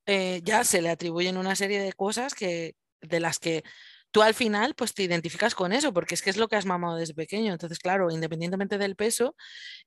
[0.06, 3.64] eh, ya se le atribuyen una serie de cosas que, de las que
[4.12, 6.66] tú al final pues te identificas con eso, porque es que es lo que has
[6.66, 7.54] mamado desde pequeño.
[7.54, 9.36] Entonces, claro, independientemente del peso,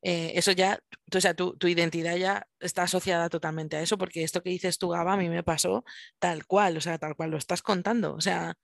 [0.03, 0.81] eh, eso ya,
[1.15, 4.79] o sea, tu, tu, identidad ya está asociada totalmente a eso, porque esto que dices
[4.79, 5.85] tú, Gaba, a mí me pasó
[6.19, 8.15] tal cual, o sea, tal cual lo estás contando.
[8.15, 8.55] O sea,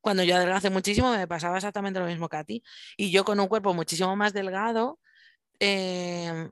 [0.00, 2.62] cuando yo adelgacé muchísimo me pasaba exactamente lo mismo que a ti.
[2.96, 5.00] Y yo con un cuerpo muchísimo más delgado,
[5.60, 6.50] eh,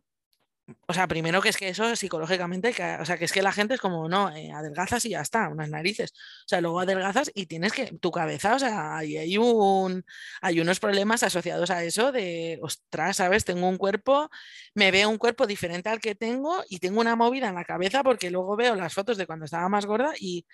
[0.87, 3.74] o sea, primero que es que eso psicológicamente, o sea, que es que la gente
[3.74, 6.12] es como, no, eh, adelgazas y ya está, unas narices.
[6.12, 10.05] O sea, luego adelgazas y tienes que, tu cabeza, o sea, hay, un,
[10.40, 13.44] hay unos problemas asociados a eso de, ostras, ¿sabes?
[13.44, 14.29] Tengo un cuerpo,
[14.74, 18.02] me veo un cuerpo diferente al que tengo y tengo una movida en la cabeza
[18.02, 20.46] porque luego veo las fotos de cuando estaba más gorda y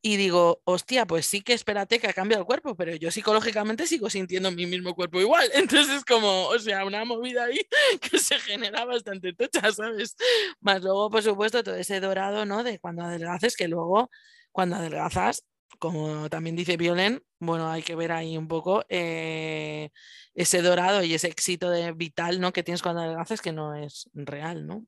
[0.00, 3.86] y digo, hostia, pues sí que espérate que ha cambiado el cuerpo, pero yo psicológicamente
[3.86, 5.48] sigo sintiendo mi mismo cuerpo igual.
[5.54, 7.60] Entonces, como, o sea, una movida ahí
[8.00, 10.16] que se genera bastante tocha, ¿sabes?
[10.60, 12.62] Más luego, por supuesto, todo ese dorado, ¿no?
[12.62, 14.10] De cuando adelgaces, que luego,
[14.52, 15.44] cuando adelgazas,
[15.80, 19.90] como también dice Violen, bueno, hay que ver ahí un poco eh,
[20.34, 22.52] ese dorado y ese éxito de vital, ¿no?
[22.52, 24.86] Que tienes cuando adelgazas, que no es real, ¿no?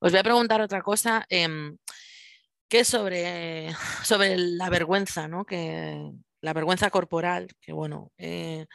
[0.00, 1.24] Os voy a preguntar otra cosa.
[1.28, 1.76] Em,
[2.68, 3.70] que sobre,
[4.04, 5.44] sobre la vergüenza, ¿no?
[5.44, 8.66] Que, la vergüenza corporal, que bueno, eh,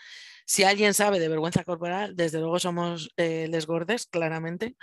[0.45, 3.49] si alguien sabe de vergüenza corporal, desde luego somos eh,
[4.11, 4.75] claramente.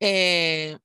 [0.00, 0.76] Eh,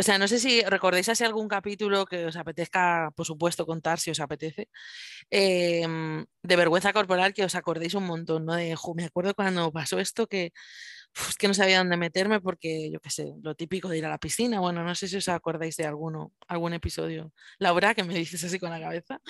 [0.00, 3.98] o sea, no sé si recordáis así algún capítulo que os apetezca, por supuesto, contar
[3.98, 4.68] si os apetece,
[5.30, 8.54] em, de vergüenza corporal que os acordéis un montón, ¿no?
[8.94, 10.52] Me acuerdo cuando pasó esto que
[11.28, 14.10] es que no sabía dónde meterme porque, yo qué sé, lo típico de ir a
[14.10, 14.60] la piscina.
[14.60, 17.32] Bueno, no sé si os acordáis de alguno, algún episodio.
[17.58, 19.20] Laura, que me dices así con la cabeza.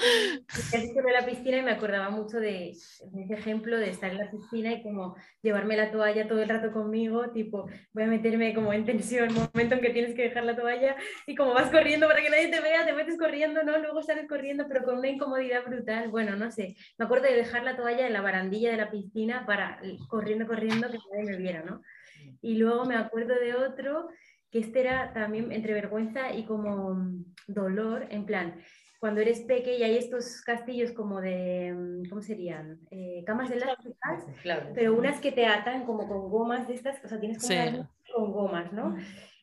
[0.73, 4.19] He dicho de la piscina y me acordaba mucho de, ese ejemplo de estar en
[4.19, 8.55] la piscina y como llevarme la toalla todo el rato conmigo, tipo, voy a meterme
[8.55, 12.07] como en tensión, momento en que tienes que dejar la toalla y como vas corriendo
[12.07, 13.79] para que nadie te vea, te metes corriendo, ¿no?
[13.79, 16.09] Luego sales corriendo, pero con una incomodidad brutal.
[16.11, 19.47] Bueno, no sé, me acuerdo de dejar la toalla en la barandilla de la piscina
[19.47, 21.78] para corriendo, corriendo, que nadie me viera, ¿no?
[22.41, 24.09] Y luego me acuerdo de otro
[24.51, 28.61] que este era también entre vergüenza y como mm, dolor, en plan,
[28.99, 32.81] cuando eres pequeña y hay estos castillos como de, mm, ¿cómo serían?
[32.91, 34.25] Eh, camas elásticas,
[34.75, 38.33] pero unas que te atan como con gomas de estas, o sea, tienes como con
[38.33, 38.97] gomas, ¿no?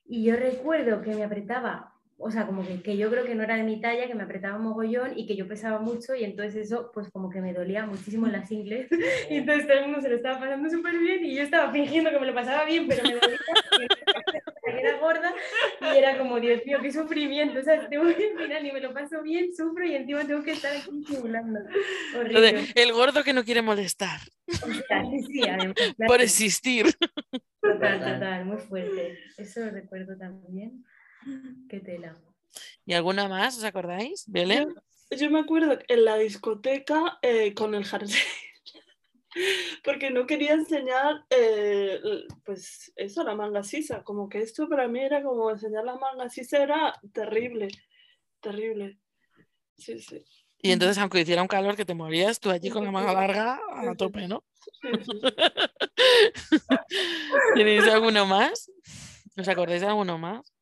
[0.08, 3.58] Y yo recuerdo que me apretaba o sea, como que, yo creo que no era
[3.58, 6.90] de mi talla, que me apretaba mogollón y que yo pesaba mucho y entonces eso
[6.94, 8.88] pues como que me dolía muchísimo en las ingles
[9.30, 12.10] y entonces todo el mundo se lo estaba pasando súper bien y yo estaba fingiendo
[12.12, 13.38] que me lo pasaba bien, pero me dolía
[14.64, 15.34] que era gorda
[15.82, 18.80] y era como, Dios mío, qué sufrimiento, o sea, tengo que al final ni me
[18.80, 21.60] lo paso bien, sufro y encima tengo que estar aquí simulando.
[22.76, 24.20] el gordo que no quiere molestar.
[24.48, 25.42] sí, sí,
[26.08, 26.86] Por existir.
[27.62, 29.18] Total, total, muy fuerte.
[29.38, 30.86] Eso lo recuerdo también.
[31.70, 32.16] Qué tela.
[32.86, 33.58] ¿Y alguna más?
[33.58, 34.24] ¿Os acordáis?
[34.28, 34.74] ¿Belén?
[35.12, 38.16] Yo, me acuerdo en la discoteca eh, con el jardín.
[39.84, 42.00] Porque no quería enseñar, eh,
[42.46, 44.04] pues eso, la manga sisa.
[44.04, 47.68] Como que esto para mí era como enseñar la manga sisa era terrible,
[48.40, 48.98] terrible.
[49.78, 50.24] Sí, sí.
[50.60, 53.60] Y entonces, aunque hiciera un calor que te morías, tú allí con la manga larga
[53.70, 54.44] a tope, ¿no?
[57.56, 58.72] ¿Tenéis alguno más?
[59.38, 60.55] ¿Os acordáis de alguno más?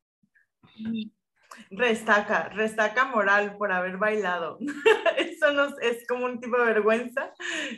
[0.76, 1.23] 嗯。
[1.72, 4.58] Restaca, restaca moral por haber bailado.
[5.18, 7.32] Eso nos, es como un tipo de vergüenza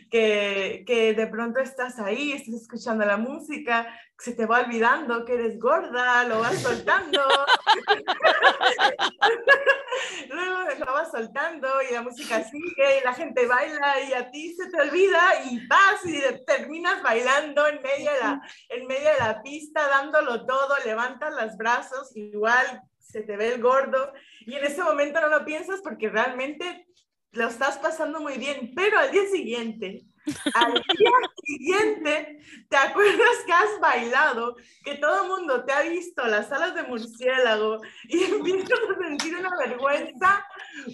[0.09, 5.33] que, que de pronto estás ahí, estás escuchando la música, se te va olvidando que
[5.33, 7.21] eres gorda, lo vas soltando.
[10.29, 14.55] Luego lo vas soltando y la música sigue y la gente baila y a ti
[14.55, 19.19] se te olvida y vas y terminas bailando en medio de la, en medio de
[19.19, 24.13] la pista, dándolo todo, levantas los brazos, igual se te ve el gordo.
[24.41, 26.87] Y en ese momento no lo piensas porque realmente
[27.31, 30.05] lo estás pasando muy bien, pero al día siguiente,
[30.53, 31.11] al día
[31.43, 32.39] siguiente,
[32.69, 36.83] te acuerdas que has bailado, que todo el mundo te ha visto las alas de
[36.83, 40.45] murciélago y empiezas a sentir una vergüenza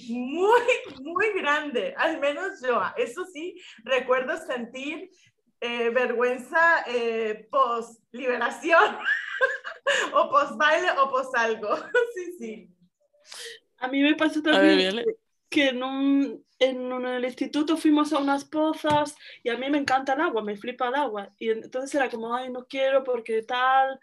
[0.10, 0.62] muy,
[1.02, 5.12] muy grande, al menos yo, eso sí, recuerdo sentir
[5.64, 8.98] eh, vergüenza eh, post liberación
[10.14, 11.76] o post baile o post algo.
[12.16, 12.70] sí, sí.
[13.78, 15.04] A mí me pasó también
[15.52, 20.14] que en, un, en, el instituto fuimos a unas pozas y a mí me encanta
[20.14, 21.30] el agua, me flipa el agua.
[21.38, 24.00] Y entonces era como, ay, no quiero porque tal.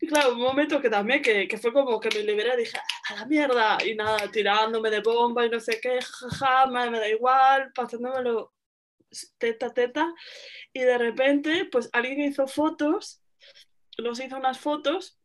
[0.00, 2.78] Y claro, un momento que también, que, que fue como que me liberé, dije,
[3.10, 6.98] a la mierda, y nada, tirándome de bomba y no sé qué, jaja, me, me
[6.98, 8.54] da igual, pasándomelo
[9.36, 10.14] teta, teta.
[10.72, 13.20] Y de repente, pues alguien hizo fotos
[13.98, 15.18] los hizo unas fotos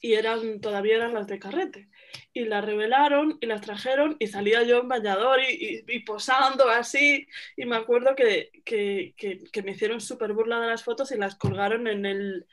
[0.00, 1.88] y eran, todavía eran las de carrete.
[2.32, 7.28] Y las revelaron y las trajeron y salía yo en bañador y, y, posando así.
[7.56, 11.36] Y me acuerdo que, que, que, me hicieron súper burla de las fotos y las
[11.36, 12.46] colgaron en el,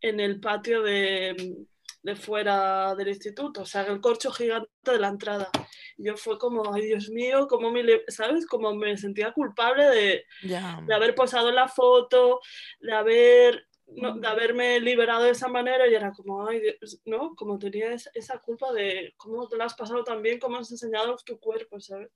[0.00, 1.66] en el patio de,
[2.04, 5.50] de fuera del instituto, o sea, el corcho gigante de la entrada.
[5.96, 8.46] Yo fue como, ay Dios mío, como me, ¿sabes?
[8.46, 12.40] Como me sentía culpable de, de haber posado en la foto,
[12.80, 16.60] de haber de haberme liberado de esa manera y era como, ay,
[17.04, 17.34] ¿no?
[17.34, 21.16] Como tenía esa culpa de cómo te lo has pasado tan bien, cómo has enseñado
[21.24, 22.10] tu cuerpo, ¿sabes?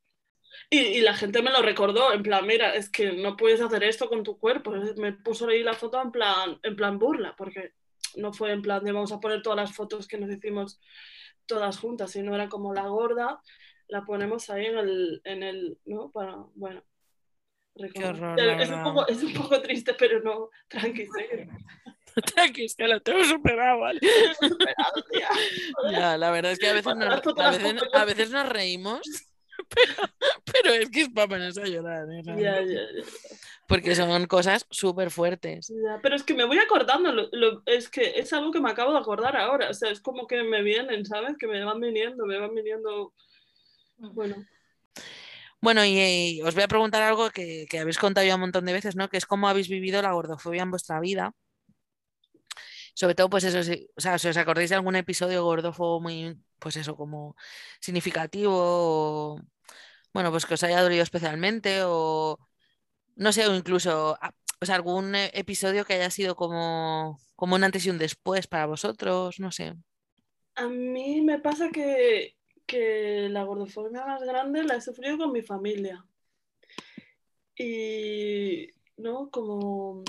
[0.70, 3.84] Y, y, la gente me lo recordó, en plan, mira, es que no puedes hacer
[3.84, 4.72] esto con tu cuerpo.
[4.96, 7.74] Me puso ahí la foto en plan, en plan burla, porque
[8.16, 10.80] no fue en plan de vamos a poner todas las fotos que nos hicimos
[11.46, 13.40] todas juntas, sino era como la gorda,
[13.88, 16.10] la ponemos ahí en el, en el ¿no?
[16.10, 16.82] Para, bueno,
[18.04, 21.06] horror, es, un poco, es, un poco, triste, pero no, tranqui,
[22.34, 24.00] Tranqui, que lo tengo superado, ¿vale?
[25.90, 29.00] ya, la verdad es que a veces, nos, a veces, a veces nos reímos,
[29.74, 29.94] pero,
[30.44, 32.08] pero, es que es para ponerse a llorar.
[32.10, 32.22] ¿eh?
[32.24, 32.82] Ya, ya, ya.
[33.66, 35.72] Porque son cosas súper fuertes.
[36.02, 38.92] pero es que me voy acordando, lo, lo, es que es algo que me acabo
[38.92, 41.36] de acordar ahora, o sea, es como que me vienen, ¿sabes?
[41.38, 43.12] Que me van viniendo, me van viniendo,
[43.98, 44.36] bueno.
[45.60, 48.96] Bueno, y, os voy a preguntar algo que, habéis contado ya un montón de veces,
[48.96, 49.08] ¿no?
[49.08, 51.34] Que es cómo habéis vivido la gordofobia en vuestra vida.
[52.94, 56.36] Sobre todo, pues eso, si, o sea, si os acordáis de algún episodio gordofobo muy,
[56.58, 57.36] pues eso, como
[57.80, 59.40] significativo, o,
[60.12, 62.38] bueno, pues que os haya dolido especialmente, o
[63.16, 64.18] no sé, o incluso
[64.60, 68.66] o sea, algún episodio que haya sido como, como un antes y un después para
[68.66, 69.74] vosotros, no sé.
[70.56, 72.37] A mí me pasa que
[72.68, 76.04] que la gordofobia más grande la he sufrido con mi familia.
[77.56, 79.30] Y, ¿no?
[79.30, 80.04] Como...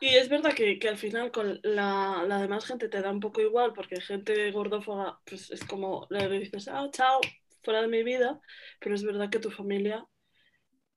[0.00, 3.20] Y es verdad que, que al final con la, la, demás gente te da un
[3.20, 7.20] poco igual, porque gente gordófoba, pues es como le dices, ah, chao,
[7.62, 8.40] fuera de mi vida,
[8.80, 10.06] pero es verdad que tu familia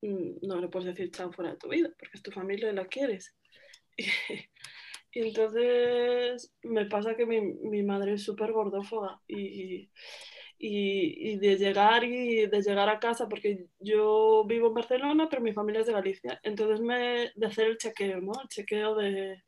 [0.02, 2.76] mm, no le puedes decir chao fuera de tu vida, porque es tu familia y
[2.76, 3.36] la quieres.
[5.12, 9.90] Y entonces me pasa que mi, mi madre es súper gordófoba y,
[10.60, 15.42] y, y, de llegar y de llegar a casa, porque yo vivo en Barcelona, pero
[15.42, 18.34] mi familia es de Galicia, entonces me, de hacer el chequeo, ¿no?
[18.42, 19.44] El chequeo de,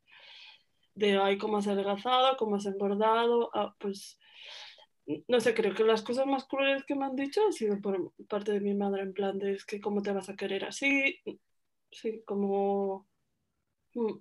[0.94, 4.18] de ay, cómo has adelgazado, cómo has engordado, ah, pues
[5.28, 8.12] no sé, creo que las cosas más crueles que me han dicho han sido por
[8.28, 11.20] parte de mi madre, en plan de es que cómo te vas a querer así,
[11.90, 13.06] sí, como...
[13.94, 14.18] Mm,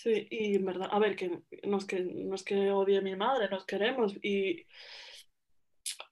[0.00, 3.02] Sí, y en verdad, a ver, que no es que, no es que odie a
[3.02, 4.64] mi madre, nos queremos y,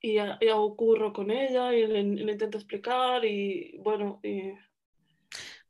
[0.01, 4.51] y, y ocurro con ella y le, le, intento explicar y bueno, y...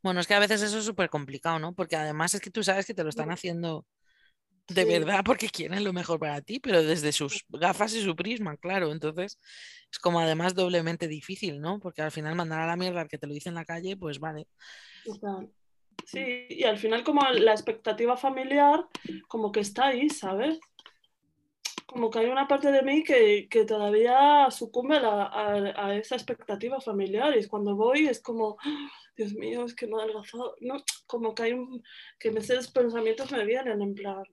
[0.01, 1.75] Bueno, es que a veces eso es súper complicado, ¿no?
[1.75, 3.85] Porque además es que tú sabes que te lo están haciendo
[4.67, 4.89] de sí.
[4.89, 8.91] verdad porque quieren lo mejor para ti, pero desde sus gafas y su prisma, claro.
[8.91, 9.37] Entonces
[9.91, 11.79] es como además doblemente difícil, ¿no?
[11.79, 13.95] Porque al final mandar a la mierda al que te lo dice en la calle,
[13.95, 14.47] pues vale.
[15.05, 15.51] Total.
[16.05, 18.85] Sí, y al final como la expectativa familiar
[19.27, 20.59] como que está ahí, ¿sabes?
[21.85, 25.29] Como que hay una parte de mí que, que todavía sucumbe a,
[25.75, 28.57] a, esa expectativa familiar y cuando voy es como.
[29.17, 30.75] Dios mío, es que no he adelgazado, no,
[31.07, 31.83] como que hay un,
[32.19, 34.23] que esos pensamientos me vienen en plan,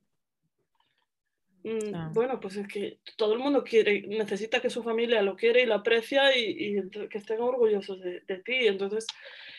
[1.64, 2.10] mm, Claro.
[2.12, 5.66] bueno, pues es que todo el mundo quiere, necesita que su familia lo quiere y
[5.66, 8.66] lo aprecia y, que estén orgullosos de, de ti.
[8.66, 9.06] Entonces,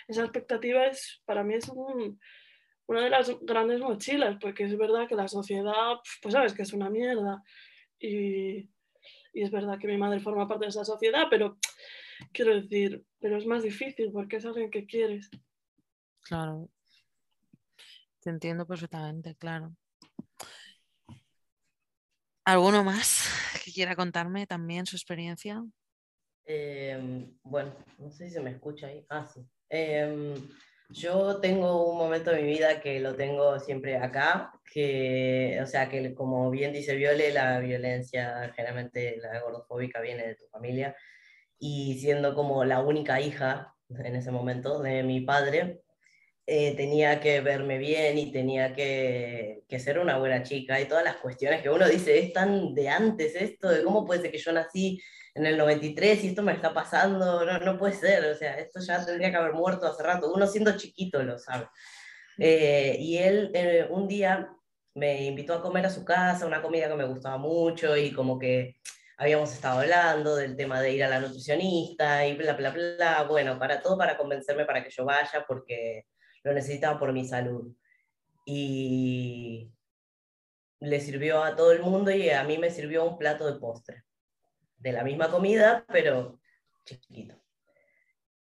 [0.07, 2.19] esa expectativa es, para mí es un-
[2.87, 6.71] una de las grandes mochilas, porque es verdad que la sociedad, pues sabes que es
[6.73, 7.43] una mierda.
[7.99, 8.69] Y,
[9.33, 11.57] y es verdad que mi madre forma parte de esa sociedad, pero
[12.31, 15.29] quiero decir, pero es más difícil porque es alguien que quieres.
[16.21, 16.69] Claro.
[18.19, 19.75] Te entiendo perfectamente, claro.
[22.45, 23.27] ¿Alguno más
[23.63, 25.63] que quiera contarme también su experiencia?
[26.45, 29.03] Em, bueno, no sé si se me escucha ahí.
[29.09, 29.41] Ah, sí.
[29.67, 30.35] Em,
[30.89, 35.89] yo tengo un momento de mi vida que lo tengo siempre acá, que, o sea,
[35.89, 40.95] que como bien dice Viole, la violencia, generalmente la gordofóbica viene de tu familia,
[41.57, 45.81] y siendo como la única hija en ese momento de mi padre,
[46.47, 51.03] eh, tenía que verme bien y tenía que, que ser una buena chica y todas
[51.03, 54.37] las cuestiones que uno dice, es tan de antes esto, de cómo puede ser que
[54.37, 55.01] yo nací
[55.33, 58.79] en el 93 y esto me está pasando, no, no puede ser, o sea, esto
[58.79, 61.67] ya tendría que haber muerto hace rato, uno siendo chiquito lo sabe.
[62.37, 64.49] Eh, y él eh, un día
[64.93, 68.39] me invitó a comer a su casa, una comida que me gustaba mucho y como
[68.39, 68.77] que
[69.17, 73.57] habíamos estado hablando del tema de ir a la nutricionista y bla, bla, bla, bueno,
[73.59, 76.05] para todo para convencerme para que yo vaya porque
[76.45, 77.75] lo necesitaba por mi salud.
[78.45, 79.71] Y
[80.79, 84.03] le sirvió a todo el mundo y a mí me sirvió un plato de postre,
[84.77, 86.39] de la misma comida, pero
[86.85, 87.35] chiquito.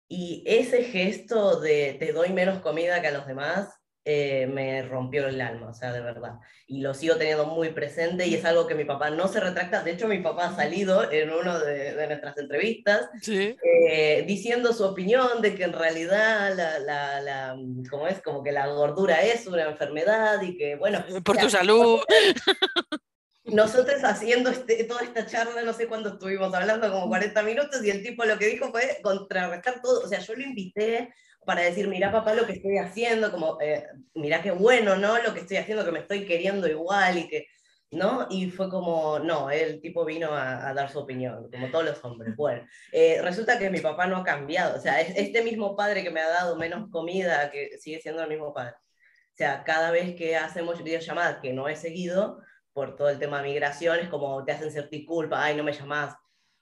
[0.06, 5.28] Y ese gesto de te doy menos comida que a los demás eh, me rompió
[5.28, 6.34] el alma, o sea, de verdad.
[6.66, 9.82] Y lo sigo teniendo muy presente y es algo que mi papá no se retracta.
[9.82, 13.56] De hecho, mi papá ha salido en una de, de nuestras entrevistas Sí.
[13.62, 17.56] eh, diciendo su opinión de que en realidad la, la, la,
[17.90, 18.22] ¿cómo es?
[18.22, 22.00] Como que la gordura es una enfermedad y que, bueno, Por o tu salud.
[23.44, 27.90] nosotros haciendo este, toda esta charla, no sé cuánto estuvimos hablando, como 40 minutos, y
[27.90, 30.00] el tipo lo que dijo fue contrarrestar todo.
[30.04, 31.12] O sea, yo lo invité
[31.48, 35.16] para decir, mira papá lo que estoy haciendo, como, eh, mira qué bueno, ¿no?
[35.22, 37.46] Lo que estoy haciendo, que me estoy queriendo igual y que,
[37.90, 38.26] ¿no?
[38.28, 42.36] Y fue como, no, el tipo vino a, dar su opinión, como todos los hombres.
[42.36, 46.02] Bueno, eh, resulta que mi papá no ha cambiado, o sea, es este mismo padre
[46.02, 48.74] que me ha dado menos comida, que sigue siendo el mismo padre.
[48.76, 52.42] O sea, cada vez que hacemos videollamadas, que no he seguido,
[52.74, 56.14] por todo el tema de migraciones, como te hacen sentir culpa, ay, no me llamás.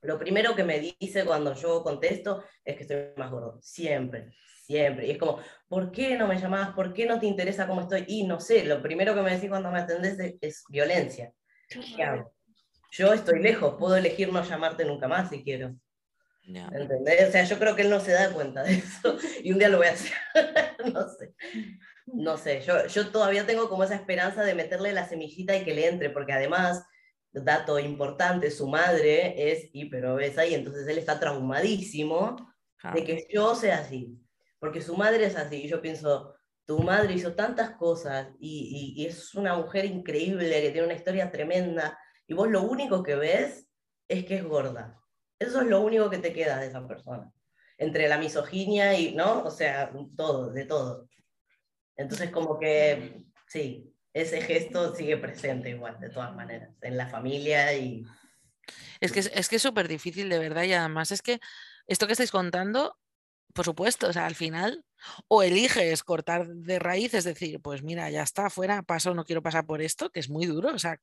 [0.03, 4.31] Lo primero que me dice cuando yo contesto es que estoy más gordo, siempre,
[4.67, 5.07] siempre.
[5.07, 5.39] Y es como,
[5.69, 6.75] ¿por qué no me llamás?
[6.75, 8.05] ¿Por qué no te interesa cómo estoy?
[8.09, 11.33] Y no sé, lo primero que me decís cuando me atendés es, es violencia.
[11.69, 12.33] ¿Qué hago?
[12.91, 15.77] Yo estoy lejos, puedo elegir no llamarte nunca más si quiero.
[16.45, 16.69] Ya.
[16.73, 17.29] ¿Entendés?
[17.29, 19.69] O sea, yo creo que él no se da cuenta de eso y un día
[19.69, 20.13] lo voy a hacer.
[20.95, 21.35] no sé.
[22.07, 25.75] No sé, yo, yo todavía tengo como esa esperanza de meterle la semillita y que
[25.75, 26.85] le entre, porque además,
[27.33, 32.37] dato importante, su madre es hiperobesa y entonces él está traumadísimo
[32.95, 34.17] de que yo sea así,
[34.59, 35.65] porque su madre es así.
[35.65, 36.35] Y yo pienso,
[36.65, 41.99] tu madre hizo tantas cosas y, es una mujer increíble que tiene una historia tremenda
[42.27, 43.69] y vos lo único que ves
[44.09, 45.01] es que es gorda.
[45.39, 47.31] Eso es lo único que te queda de esa persona.
[47.79, 49.43] Entre la misoginia y, ¿no?
[49.43, 51.09] O sea, todo, de todo.
[51.97, 57.75] Entonces, como que, sí, ese gesto sigue presente igual, de todas maneras, en la familia
[57.75, 58.03] y...
[58.99, 61.39] Es que es, que súper difícil, de verdad, y además es que
[61.87, 62.97] esto que estáis contando,
[63.57, 64.85] por supuesto, o sea, al final,
[65.29, 69.43] o eliges cortar de raíz, es decir, pues mira, ya está, fuera, paso, no quiero
[69.43, 71.01] pasar por esto, que es muy duro, o sea,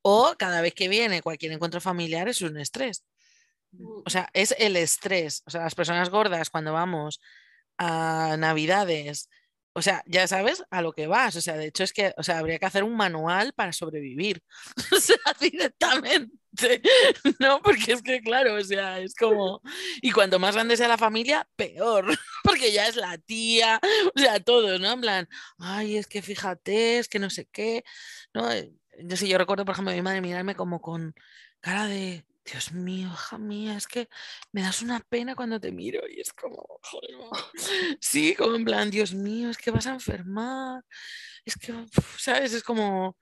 [0.00, 3.04] o cada vez que viene cualquier encuentro familiar es un estrés.
[4.04, 5.42] O sea, es el estrés.
[5.46, 7.20] O sea, las personas gordas cuando vamos
[7.78, 9.28] a Navidades,
[9.74, 11.36] o sea, ya sabes a lo que vas.
[11.36, 14.42] O sea, de hecho es que, o sea, habría que hacer un manual para sobrevivir.
[14.92, 16.82] O sea, directamente.
[17.38, 19.62] No, porque es que, claro, o sea, es como.
[20.02, 22.06] Y cuanto más grande sea la familia, peor.
[22.44, 23.80] Porque ya es la tía,
[24.14, 24.92] o sea, todos, ¿no?
[24.92, 27.84] En plan, ay, es que fíjate, es que no sé qué.
[28.34, 28.50] ¿no?
[28.52, 31.14] Eh, Yo sí, yo recuerdo, por ejemplo, a mi madre mirarme como con
[31.60, 32.24] cara de.
[32.44, 34.08] Dios mío, hija mía, es que
[34.50, 37.50] me das una pena cuando te miro y es como, joder, mamá".
[38.00, 40.84] sí, como en plan, Dios mío, es que vas a enfermar,
[41.44, 41.72] es que,
[42.18, 42.52] ¿sabes?
[42.52, 43.16] Es como,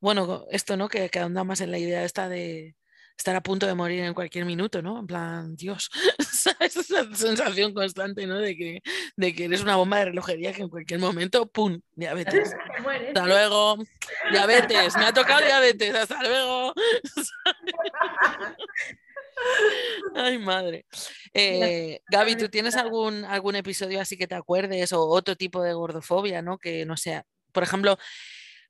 [0.00, 0.88] bueno, esto, ¿no?
[0.88, 2.74] Que, que ahonda más en la idea esta de
[3.20, 4.98] estar a punto de morir en cualquier minuto, ¿no?
[4.98, 6.74] En plan, Dios, ¿sabes?
[6.74, 8.38] Esa sensación constante, ¿no?
[8.38, 8.80] De que,
[9.14, 11.82] de que eres una bomba de relojería que en cualquier momento, ¡pum!
[11.94, 12.54] Diabetes.
[13.08, 13.76] Hasta luego.
[14.30, 16.72] Diabetes, me ha tocado diabetes, hasta luego.
[20.14, 20.86] Ay, madre.
[21.34, 25.74] Eh, Gaby, ¿tú tienes algún, algún episodio así que te acuerdes o otro tipo de
[25.74, 26.56] gordofobia, ¿no?
[26.56, 27.98] Que no sea, por ejemplo,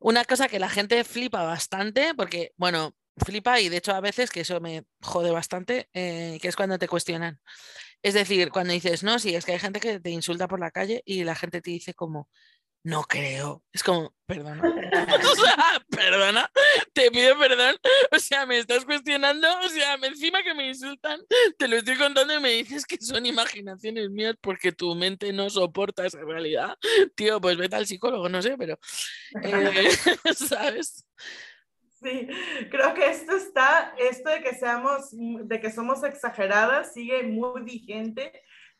[0.01, 4.31] Una cosa que la gente flipa bastante, porque, bueno, flipa y de hecho a veces
[4.31, 7.41] que eso me jode bastante, eh, que es cuando te cuestionan.
[8.03, 10.71] Es decir, cuando dices, no, sí, es que hay gente que te insulta por la
[10.71, 12.29] calle y la gente te dice como,
[12.83, 13.63] no creo.
[13.73, 14.63] Es como, perdona.
[15.91, 16.51] perdona,
[16.95, 17.77] te pido perdón.
[18.11, 19.47] O sea, me estás cuestionando.
[19.61, 21.21] O sea, encima que me insultan,
[21.59, 25.51] te lo estoy contando y me dices que son imaginaciones mías porque tu mente no
[25.51, 26.77] soporta esa realidad.
[27.15, 28.79] Tío, pues vete al psicólogo, no sé, pero.
[29.43, 29.91] eh,
[30.35, 31.07] ¿Sabes?
[32.03, 32.27] Sí,
[32.71, 38.33] creo que esto está, esto de que seamos, de que somos exageradas, sigue muy vigente,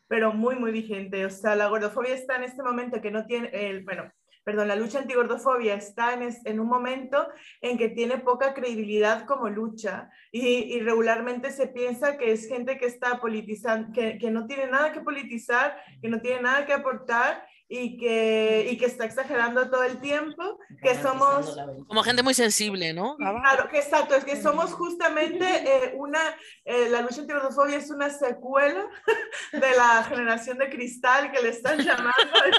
[0.07, 1.23] pero muy, muy vigente.
[1.25, 4.11] O sea, la gordofobia está en este momento que no tiene, el, bueno,
[4.43, 7.27] perdón, la lucha antigordofobia está en, es- en un momento
[7.61, 12.79] en que tiene poca credibilidad como lucha y, y regularmente se piensa que es gente
[12.79, 16.73] que está politizando, que, que no tiene nada que politizar, que no tiene nada que
[16.73, 21.55] aportar y que, y que está exagerando todo el tiempo, que somos...
[21.87, 23.15] Como gente muy sensible, ¿no?
[23.15, 26.19] Claro, que exacto, es que somos justamente eh, una,
[26.65, 28.85] eh, la lucha antigordofobia es una secuela
[29.53, 32.11] de la generación de cristal que le están llamando,
[32.45, 32.57] es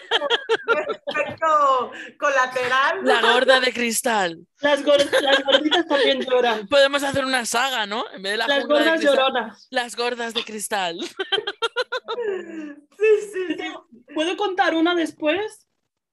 [1.07, 3.01] efecto colateral.
[3.05, 4.39] La gorda de cristal.
[4.63, 6.67] Las, gor- las gorditas también lloran.
[6.71, 8.05] Podemos hacer una saga, ¿no?
[8.15, 9.67] En vez de la Las jungla de gordas cristal, lloronas.
[9.71, 10.99] Las gordas de cristal.
[12.99, 13.75] Sí, sí, sí.
[14.15, 15.67] ¿Puedo contar una después?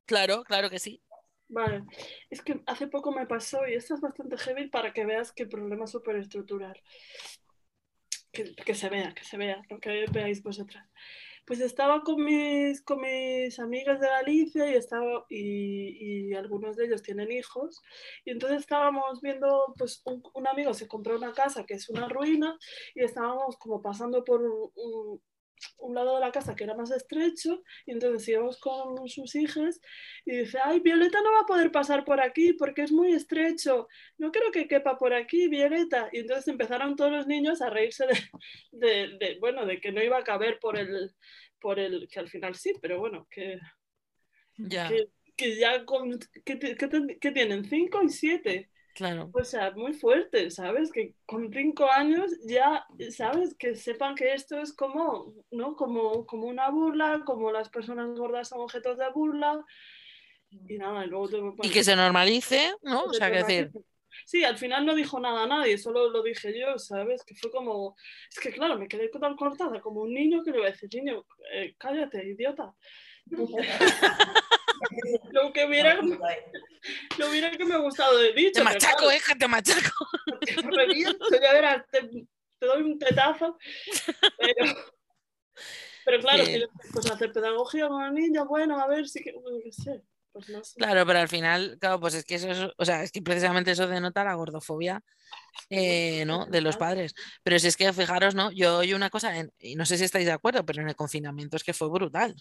[0.06, 1.02] Claro, claro que sí.
[1.50, 1.84] Vale.
[2.30, 5.44] Es que hace poco me pasó y esta es bastante heavy para que veas que
[5.44, 6.80] el problema es súper estructural.
[8.32, 10.88] Que, que se vea, que se vea, lo que veáis vosotras.
[11.48, 16.86] Pues estaba con mis, con mis amigas de Galicia y, estaba, y, y algunos de
[16.86, 17.82] ellos tienen hijos.
[18.26, 22.08] Y entonces estábamos viendo, pues un, un amigo se compró una casa que es una
[22.08, 22.58] ruina
[22.94, 25.22] y estábamos como pasando por un, un-
[25.80, 29.82] un lado de la casa que era más estrecho y entonces íbamos con sus hijas
[30.26, 33.88] y dice, ay, Violeta no va a poder pasar por aquí porque es muy estrecho,
[34.18, 36.10] no creo que quepa por aquí, Violeta.
[36.12, 38.16] Y entonces empezaron todos los niños a reírse de,
[38.72, 41.12] de- de, bueno, de que no iba a caber por el,
[41.60, 43.60] por el, que al final sí, pero bueno, que,
[44.58, 46.78] Ya, que, que ya con, que, que
[47.22, 48.70] que tienen cinco y siete.
[48.94, 49.30] Claro.
[49.34, 50.92] O sea, muy fuerte, ¿sabes?
[50.92, 53.56] Que con cinco años ya, ¿sabes?
[53.56, 55.76] Que sepan que esto es como, ¿no?
[55.76, 59.64] Como, como una burla, como las personas gordas son objetos de burla.
[60.68, 61.30] Y nada, y luego...
[61.30, 63.04] te- Y que se normalice, ¿no?
[63.04, 63.72] O se sea, que decir.
[64.26, 67.24] Sí, al final no dijo nada a nadie, solo lo dije yo, ¿sabes?
[67.24, 67.96] Que fue como...
[68.30, 70.90] Es que claro, me quedé tan cortada como un niño que le iba a decir,
[70.94, 72.74] niño, eh, cállate, idiota.
[75.32, 75.96] Lo que hubiera,
[77.18, 78.54] lo hubiera que me ha gustado de dicho.
[78.54, 80.06] te machaco, claro, que te machaco.
[80.76, 82.02] reviento, ya verás, te,
[82.60, 83.58] te doy un tetazo.
[84.38, 84.76] Pero,
[86.06, 86.44] pero claro,
[86.94, 89.34] pues hacer pedagogía con la niña, bueno, a ver si que,
[89.72, 90.02] sé,
[90.32, 90.76] pues no sé.
[90.78, 93.72] Claro, pero al final, claro, pues es que eso es, o sea, es que precisamente
[93.72, 95.04] eso denota la gordofobia,
[95.70, 96.46] eh, ¿no?
[96.46, 97.14] De los padres.
[97.44, 98.52] Pero si es que fijaros, ¿no?
[98.52, 100.96] Yo oí una cosa, en- y no sé si estáis de acuerdo, pero en el
[100.96, 102.36] confinamiento es que fue brutal.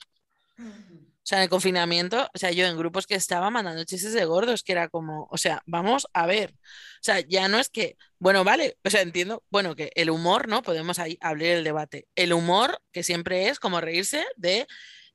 [1.28, 4.62] Sea, en el confinamiento, o sea, yo en grupos que estaba mandando chistes de gordos,
[4.62, 6.52] que era como, o sea, vamos a ver.
[6.52, 10.48] O sea, ya no es que, bueno, vale, o sea, entiendo, bueno, que el humor,
[10.48, 10.62] ¿no?
[10.62, 12.08] Podemos ahí abrir el debate.
[12.16, 14.66] El humor, que siempre es como reírse de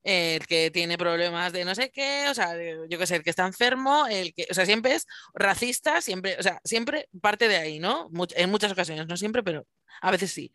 [0.04, 2.56] eh, el que tiene problemas de no sé qué, o sea,
[2.90, 6.38] yo qué sé, el que está enfermo, el que, o sea, siempre es racista, siempre,
[6.40, 8.10] o sea, siempre parte de ahí, ¿no?
[8.36, 9.66] En muchas ocasiones, no siempre, pero
[10.02, 10.52] a veces sí.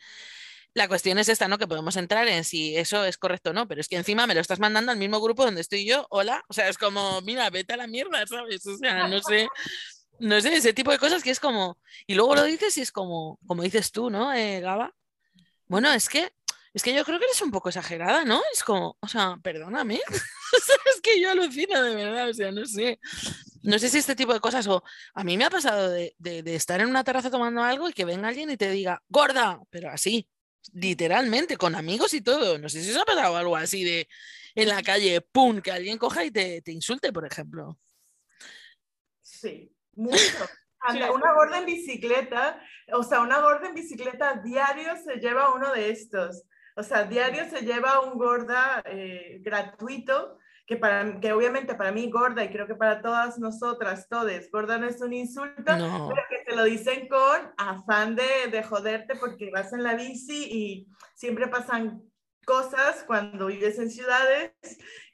[0.78, 1.58] La cuestión es esta, ¿no?
[1.58, 4.34] Que podemos entrar en si eso es correcto o no, pero es que encima me
[4.36, 7.50] lo estás mandando al mismo grupo donde estoy yo, hola, o sea, es como, mira,
[7.50, 8.64] vete a la mierda, ¿sabes?
[8.64, 9.48] O sea, no sé,
[10.20, 11.76] no sé, ese tipo de cosas que es como,
[12.06, 14.94] y luego lo dices y es como, como dices tú, ¿no, eh, Gaba?
[15.66, 16.32] Bueno, es que,
[16.72, 18.40] es que yo creo que eres un poco exagerada, ¿no?
[18.52, 20.00] Es como, o sea, perdóname,
[20.94, 23.00] es que yo alucino de verdad, o sea, no sé.
[23.62, 26.54] No sé si este tipo de cosas, o a mí me ha pasado de- de
[26.54, 29.90] estar en una terraza tomando algo y que venga alguien y te diga, gorda, pero
[29.90, 30.28] así,
[30.72, 32.58] literalmente, con amigos y todo.
[32.58, 34.08] No sé si os ha pasado algo así de
[34.54, 37.78] en la calle, pum, que alguien coja y te, te insulte, por ejemplo.
[39.22, 40.18] Sí, mucho.
[40.80, 45.72] Anda, una gorda en bicicleta, o sea, una gorda en bicicleta diario se lleva uno
[45.72, 46.44] de estos.
[46.76, 50.38] O sea, diario se lleva un gorda eh, gratuito,
[50.68, 54.76] que, para, que obviamente para mí gorda y creo que para todas nosotras, todes, gorda
[54.76, 56.10] no es un insulto, No.
[56.14, 60.44] pero que te lo dicen con afán de, de joderte porque vas en la bici
[60.52, 62.02] y siempre pasan
[62.44, 64.52] cosas cuando vives en ciudades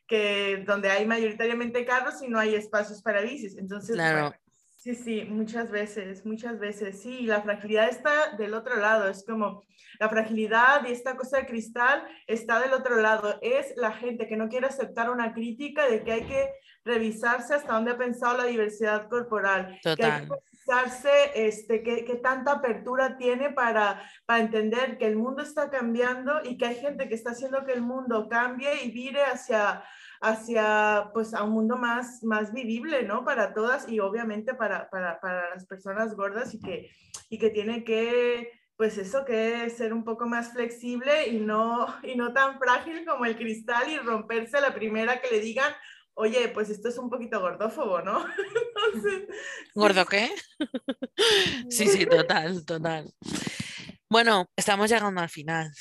[0.09, 3.57] que donde hay mayoritariamente carros y no hay espacios para bicis.
[3.57, 4.21] Entonces, Claro.
[4.31, 4.37] bueno,
[4.85, 7.01] Sí, sí, muchas veces, muchas veces.
[7.01, 9.09] Sí, la fragilidad está del otro lado.
[9.09, 9.63] Es como
[9.99, 13.39] la fragilidad y esta cosa de cristal está del otro lado.
[13.41, 16.51] Es la gente que no quiere aceptar una crítica de que hay que
[16.85, 19.69] revisarse hasta dónde ha pensado la diversidad corporal.
[19.83, 20.29] Que hay Total.
[20.29, 25.71] que revisarse este, qué, qué tanta apertura tiene para, para entender que el mundo está
[25.71, 29.83] cambiando y que hay gente que está haciendo que el mundo cambie y vire hacia
[30.21, 33.25] hacia pues a un mundo más, más vivible, ¿no?
[33.25, 36.91] Para todas y obviamente para, para, para las personas gordas y que,
[37.29, 42.17] y que tiene que, pues eso, que ser un poco más flexible y no, y
[42.17, 45.73] no tan frágil como el cristal y romperse la primera que le digan,
[46.15, 48.25] oye, pues esto es un poquito gordófobo, ¿no?
[48.93, 49.29] Entonces,
[49.75, 50.31] ¿Gordo qué?
[51.69, 53.13] sí, sí, total, total.
[54.09, 55.73] Bueno, estamos llegando al final,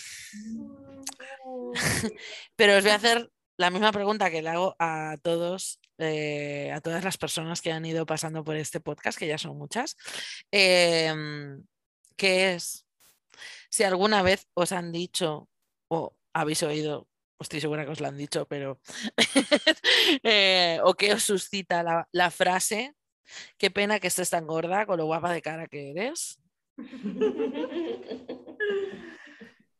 [2.56, 6.82] pero os voy a hacer la misma pregunta que le hago a todos, eh, a
[6.82, 9.96] todas las personas que han ido pasando por este podcast, que ya son muchas,
[10.52, 11.64] em,
[12.16, 12.86] que es
[13.70, 15.50] si alguna vez os han dicho
[15.90, 17.08] o habéis oído,
[17.40, 18.80] estoy segura que os lo han dicho, pero
[20.24, 22.96] eh, o que os suscita la, la frase,
[23.58, 26.40] qué pena que estés tan gorda con lo guapa de cara que eres.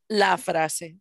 [0.10, 0.98] La frase.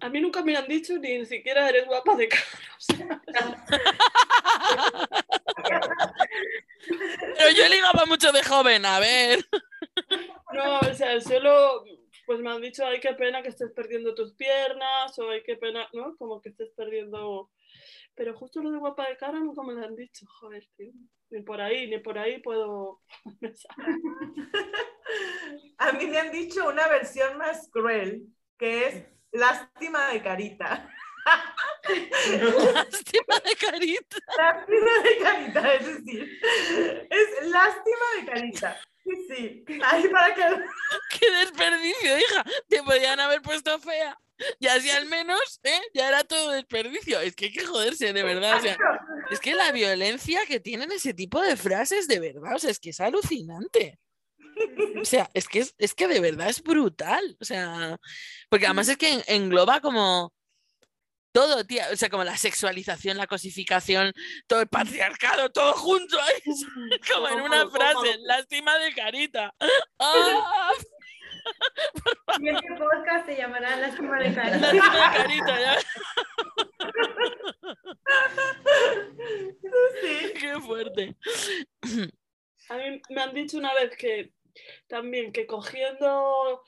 [0.00, 2.42] A mí nunca me han dicho ni siquiera eres guapa de cara.
[2.78, 3.20] o sea,
[7.36, 9.44] Pero yo ligaba mucho de joven, a ver.
[10.52, 11.84] no, o sea, solo
[12.30, 15.56] pues me han dicho, ay, qué pena que estés perdiendo tus piernas, o ay, qué
[15.56, 16.16] pena, ¿no?
[16.16, 17.50] Como que estés perdiendo...
[18.14, 20.92] Pero justo lo de guapa de cara nunca me lo han dicho, joder, tío.
[21.30, 23.00] Ni por ahí, ni por ahí puedo...
[25.78, 28.22] a mí me han dicho una versión más cruel,
[28.56, 30.90] que es lástima de carita.
[32.74, 34.16] Lástima de carita.
[34.36, 36.40] Lástima de carita, es decir,
[37.10, 38.80] es lástima de carita.
[39.04, 39.64] Sí, sí.
[39.84, 40.42] Ahí para que
[41.18, 42.44] Qué desperdicio, hija.
[42.68, 44.16] Te podían haber puesto fea.
[44.58, 45.80] Y así al menos, ¿eh?
[45.92, 47.20] Ya era todo desperdicio.
[47.20, 48.58] Es que hay que joderse, de verdad.
[48.58, 48.76] O sea,
[49.30, 52.78] es que la violencia que tienen ese tipo de frases, de verdad, o sea, es
[52.78, 53.98] que es alucinante.
[55.00, 57.36] O sea, es que, es, es que de verdad es brutal.
[57.40, 57.98] O sea,
[58.48, 60.32] porque además es que en- engloba como
[61.32, 61.86] todo, tía.
[61.92, 64.12] O sea, como la sexualización, la cosificación,
[64.46, 66.18] todo el patriarcado, todo junto.
[67.12, 69.54] Como en una frase, lástima de carita.
[70.00, 70.72] ¡Ah!
[72.36, 74.58] Siguiente podcast se llamará Lástima de Carita.
[74.58, 75.78] Lástima de carita, ya.
[80.00, 80.32] Sí.
[80.38, 81.16] Qué fuerte.
[82.68, 84.32] A mí me han dicho una vez que
[84.90, 86.62] también que cogiendo,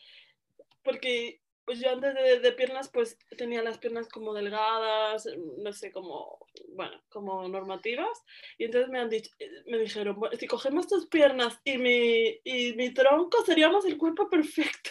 [0.83, 5.93] porque pues yo antes de, de piernas pues tenía las piernas como delgadas, no sé,
[5.93, 6.39] como,
[6.75, 8.19] bueno, como normativas,
[8.59, 9.31] y entonces me han dicho,
[9.67, 14.29] me dijeron, "Bueno, si cogemos tus piernas y mi, y mi tronco seríamos el cuerpo
[14.29, 14.91] perfecto.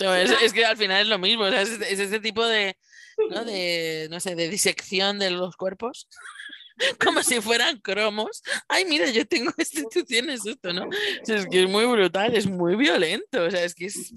[0.00, 2.44] No, es, es que al final es lo mismo, o sea, es, es ese tipo
[2.46, 2.76] de,
[3.30, 3.44] ¿no?
[3.44, 6.08] de, no sé, de disección de los cuerpos,
[7.04, 8.42] como si fueran cromos.
[8.68, 10.84] Ay, mira, yo tengo este, tú tienes esto, ¿no?
[10.86, 10.90] O
[11.24, 14.12] sea, es que es muy brutal, es muy violento, o sea, es que es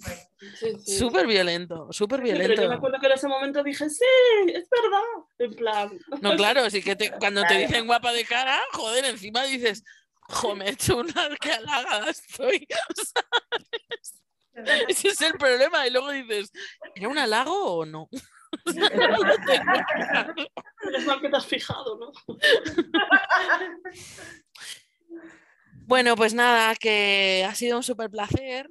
[0.60, 0.98] Sí, sí.
[0.98, 2.74] súper violento, súper Sí, pero yo me violento.
[2.76, 4.04] acuerdo que en ese momento dije, sí,
[4.48, 5.02] es verdad,
[5.40, 9.44] en plan, No, claro, sí que te- cuando te dicen guapa de cara, joder, encima
[9.46, 9.84] dices,
[10.20, 12.68] jo, me he hecho una que halagada estoy.
[12.96, 14.22] ¿sabes?
[14.88, 15.88] Ese es el problema.
[15.88, 16.52] Y luego dices,
[16.94, 18.10] ¿era un halago o no?
[20.94, 22.12] Es mal que te has fijado, ¿no?
[25.86, 28.70] Bueno, pues nada, que ha sido un súper placer,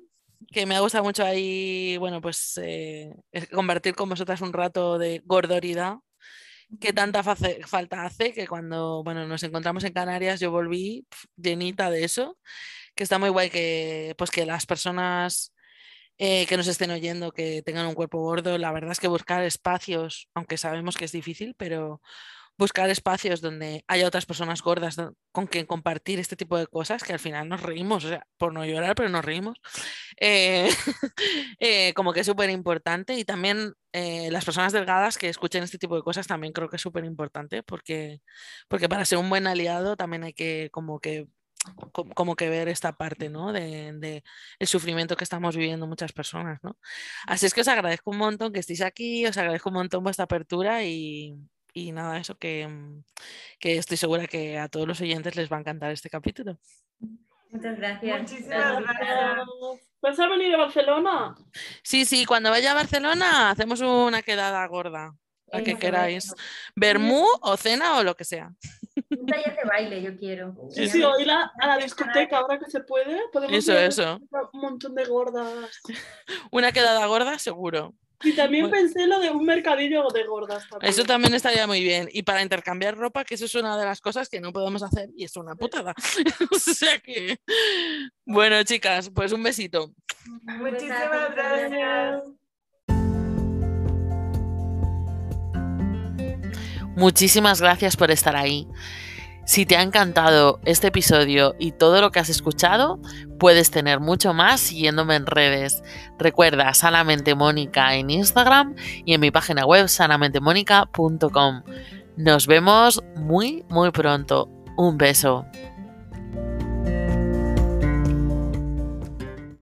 [0.51, 3.15] que me ha gustado mucho ahí, bueno, pues eh,
[3.53, 5.97] compartir con vosotras un rato de gordoridad,
[6.81, 11.91] que tanta falta hace, que cuando, bueno, nos encontramos en Canarias yo volví pf, llenita
[11.91, 12.39] de eso,
[12.95, 15.53] que está muy guay que, pues que las personas
[16.19, 19.43] eh, que nos estén oyendo, que tengan un cuerpo gordo, la verdad es que buscar
[19.45, 22.01] espacios, aunque sabemos que es difícil, pero
[22.59, 24.97] buscar espacios donde haya otras personas gordas
[25.33, 28.07] con quien compartir este tipo de cosas, que al final nos reímos,
[28.37, 29.59] por no llorar, pero nos reímos,
[30.21, 30.69] eh,
[31.59, 35.97] eh, como que es súper importante y también las personas delgadas que escuchen este tipo
[35.97, 38.23] de cosas también creo que es súper importante porque,
[38.67, 41.27] porque para ser un buen aliado también hay que como que
[41.93, 43.53] como que ver esta parte, ¿no?
[43.53, 44.25] De, de
[44.59, 46.77] el sufrimiento que estamos viviendo muchas personas, ¿no?
[47.27, 50.25] Así es que os agradezco un montón que estéis aquí, os agradezco un montón vuestra
[50.25, 51.37] apertura y,
[51.73, 53.05] y nada, eso que, mm,
[53.59, 56.59] que estoy segura que a todos los oyentes les va a encantar este capítulo.
[57.51, 58.21] Muchas gracias.
[58.23, 59.39] Muchísimas gracias.
[60.01, 61.35] ¿Vas a venir a Barcelona?
[61.85, 65.15] Sí, sí, cuando vaya a Barcelona hacemos una quedada gorda,
[65.53, 66.35] la que queráis.
[66.75, 68.51] Bermú o cena o lo que sea.
[69.27, 70.55] tallas de baile yo quiero.
[70.71, 73.21] Sí, sí, o ir a, a la discoteca ahora que se puede.
[73.33, 74.21] Podemos Eso, ir a eso.
[74.53, 75.81] Un montón de gordas.
[76.51, 77.95] Una quedada gorda, seguro.
[78.25, 78.77] Y también Bueno.
[78.85, 80.89] pensé lo de un mercadillo de gordas también.
[80.89, 82.09] Eso también estaría muy bien.
[82.13, 85.11] Y para intercambiar ropa, que eso es una de las cosas que no podemos hacer
[85.17, 85.93] y es una putada.
[86.53, 87.39] o sea que.
[88.25, 89.93] Bueno, chicas, pues un besito.
[90.45, 92.23] Muchísimas gracias.
[96.97, 98.69] Muchísimas gracias por estar ahí.
[99.45, 103.01] Si te ha encantado este episodio y todo lo que has escuchado,
[103.41, 105.83] puedes tener mucho más siguiéndome en redes.
[106.17, 111.63] Recuerda Sanamente Mónica en Instagram y en mi página web sanamentemónica.com.
[112.17, 114.49] Nos vemos muy, muy pronto.
[114.77, 115.45] Un beso.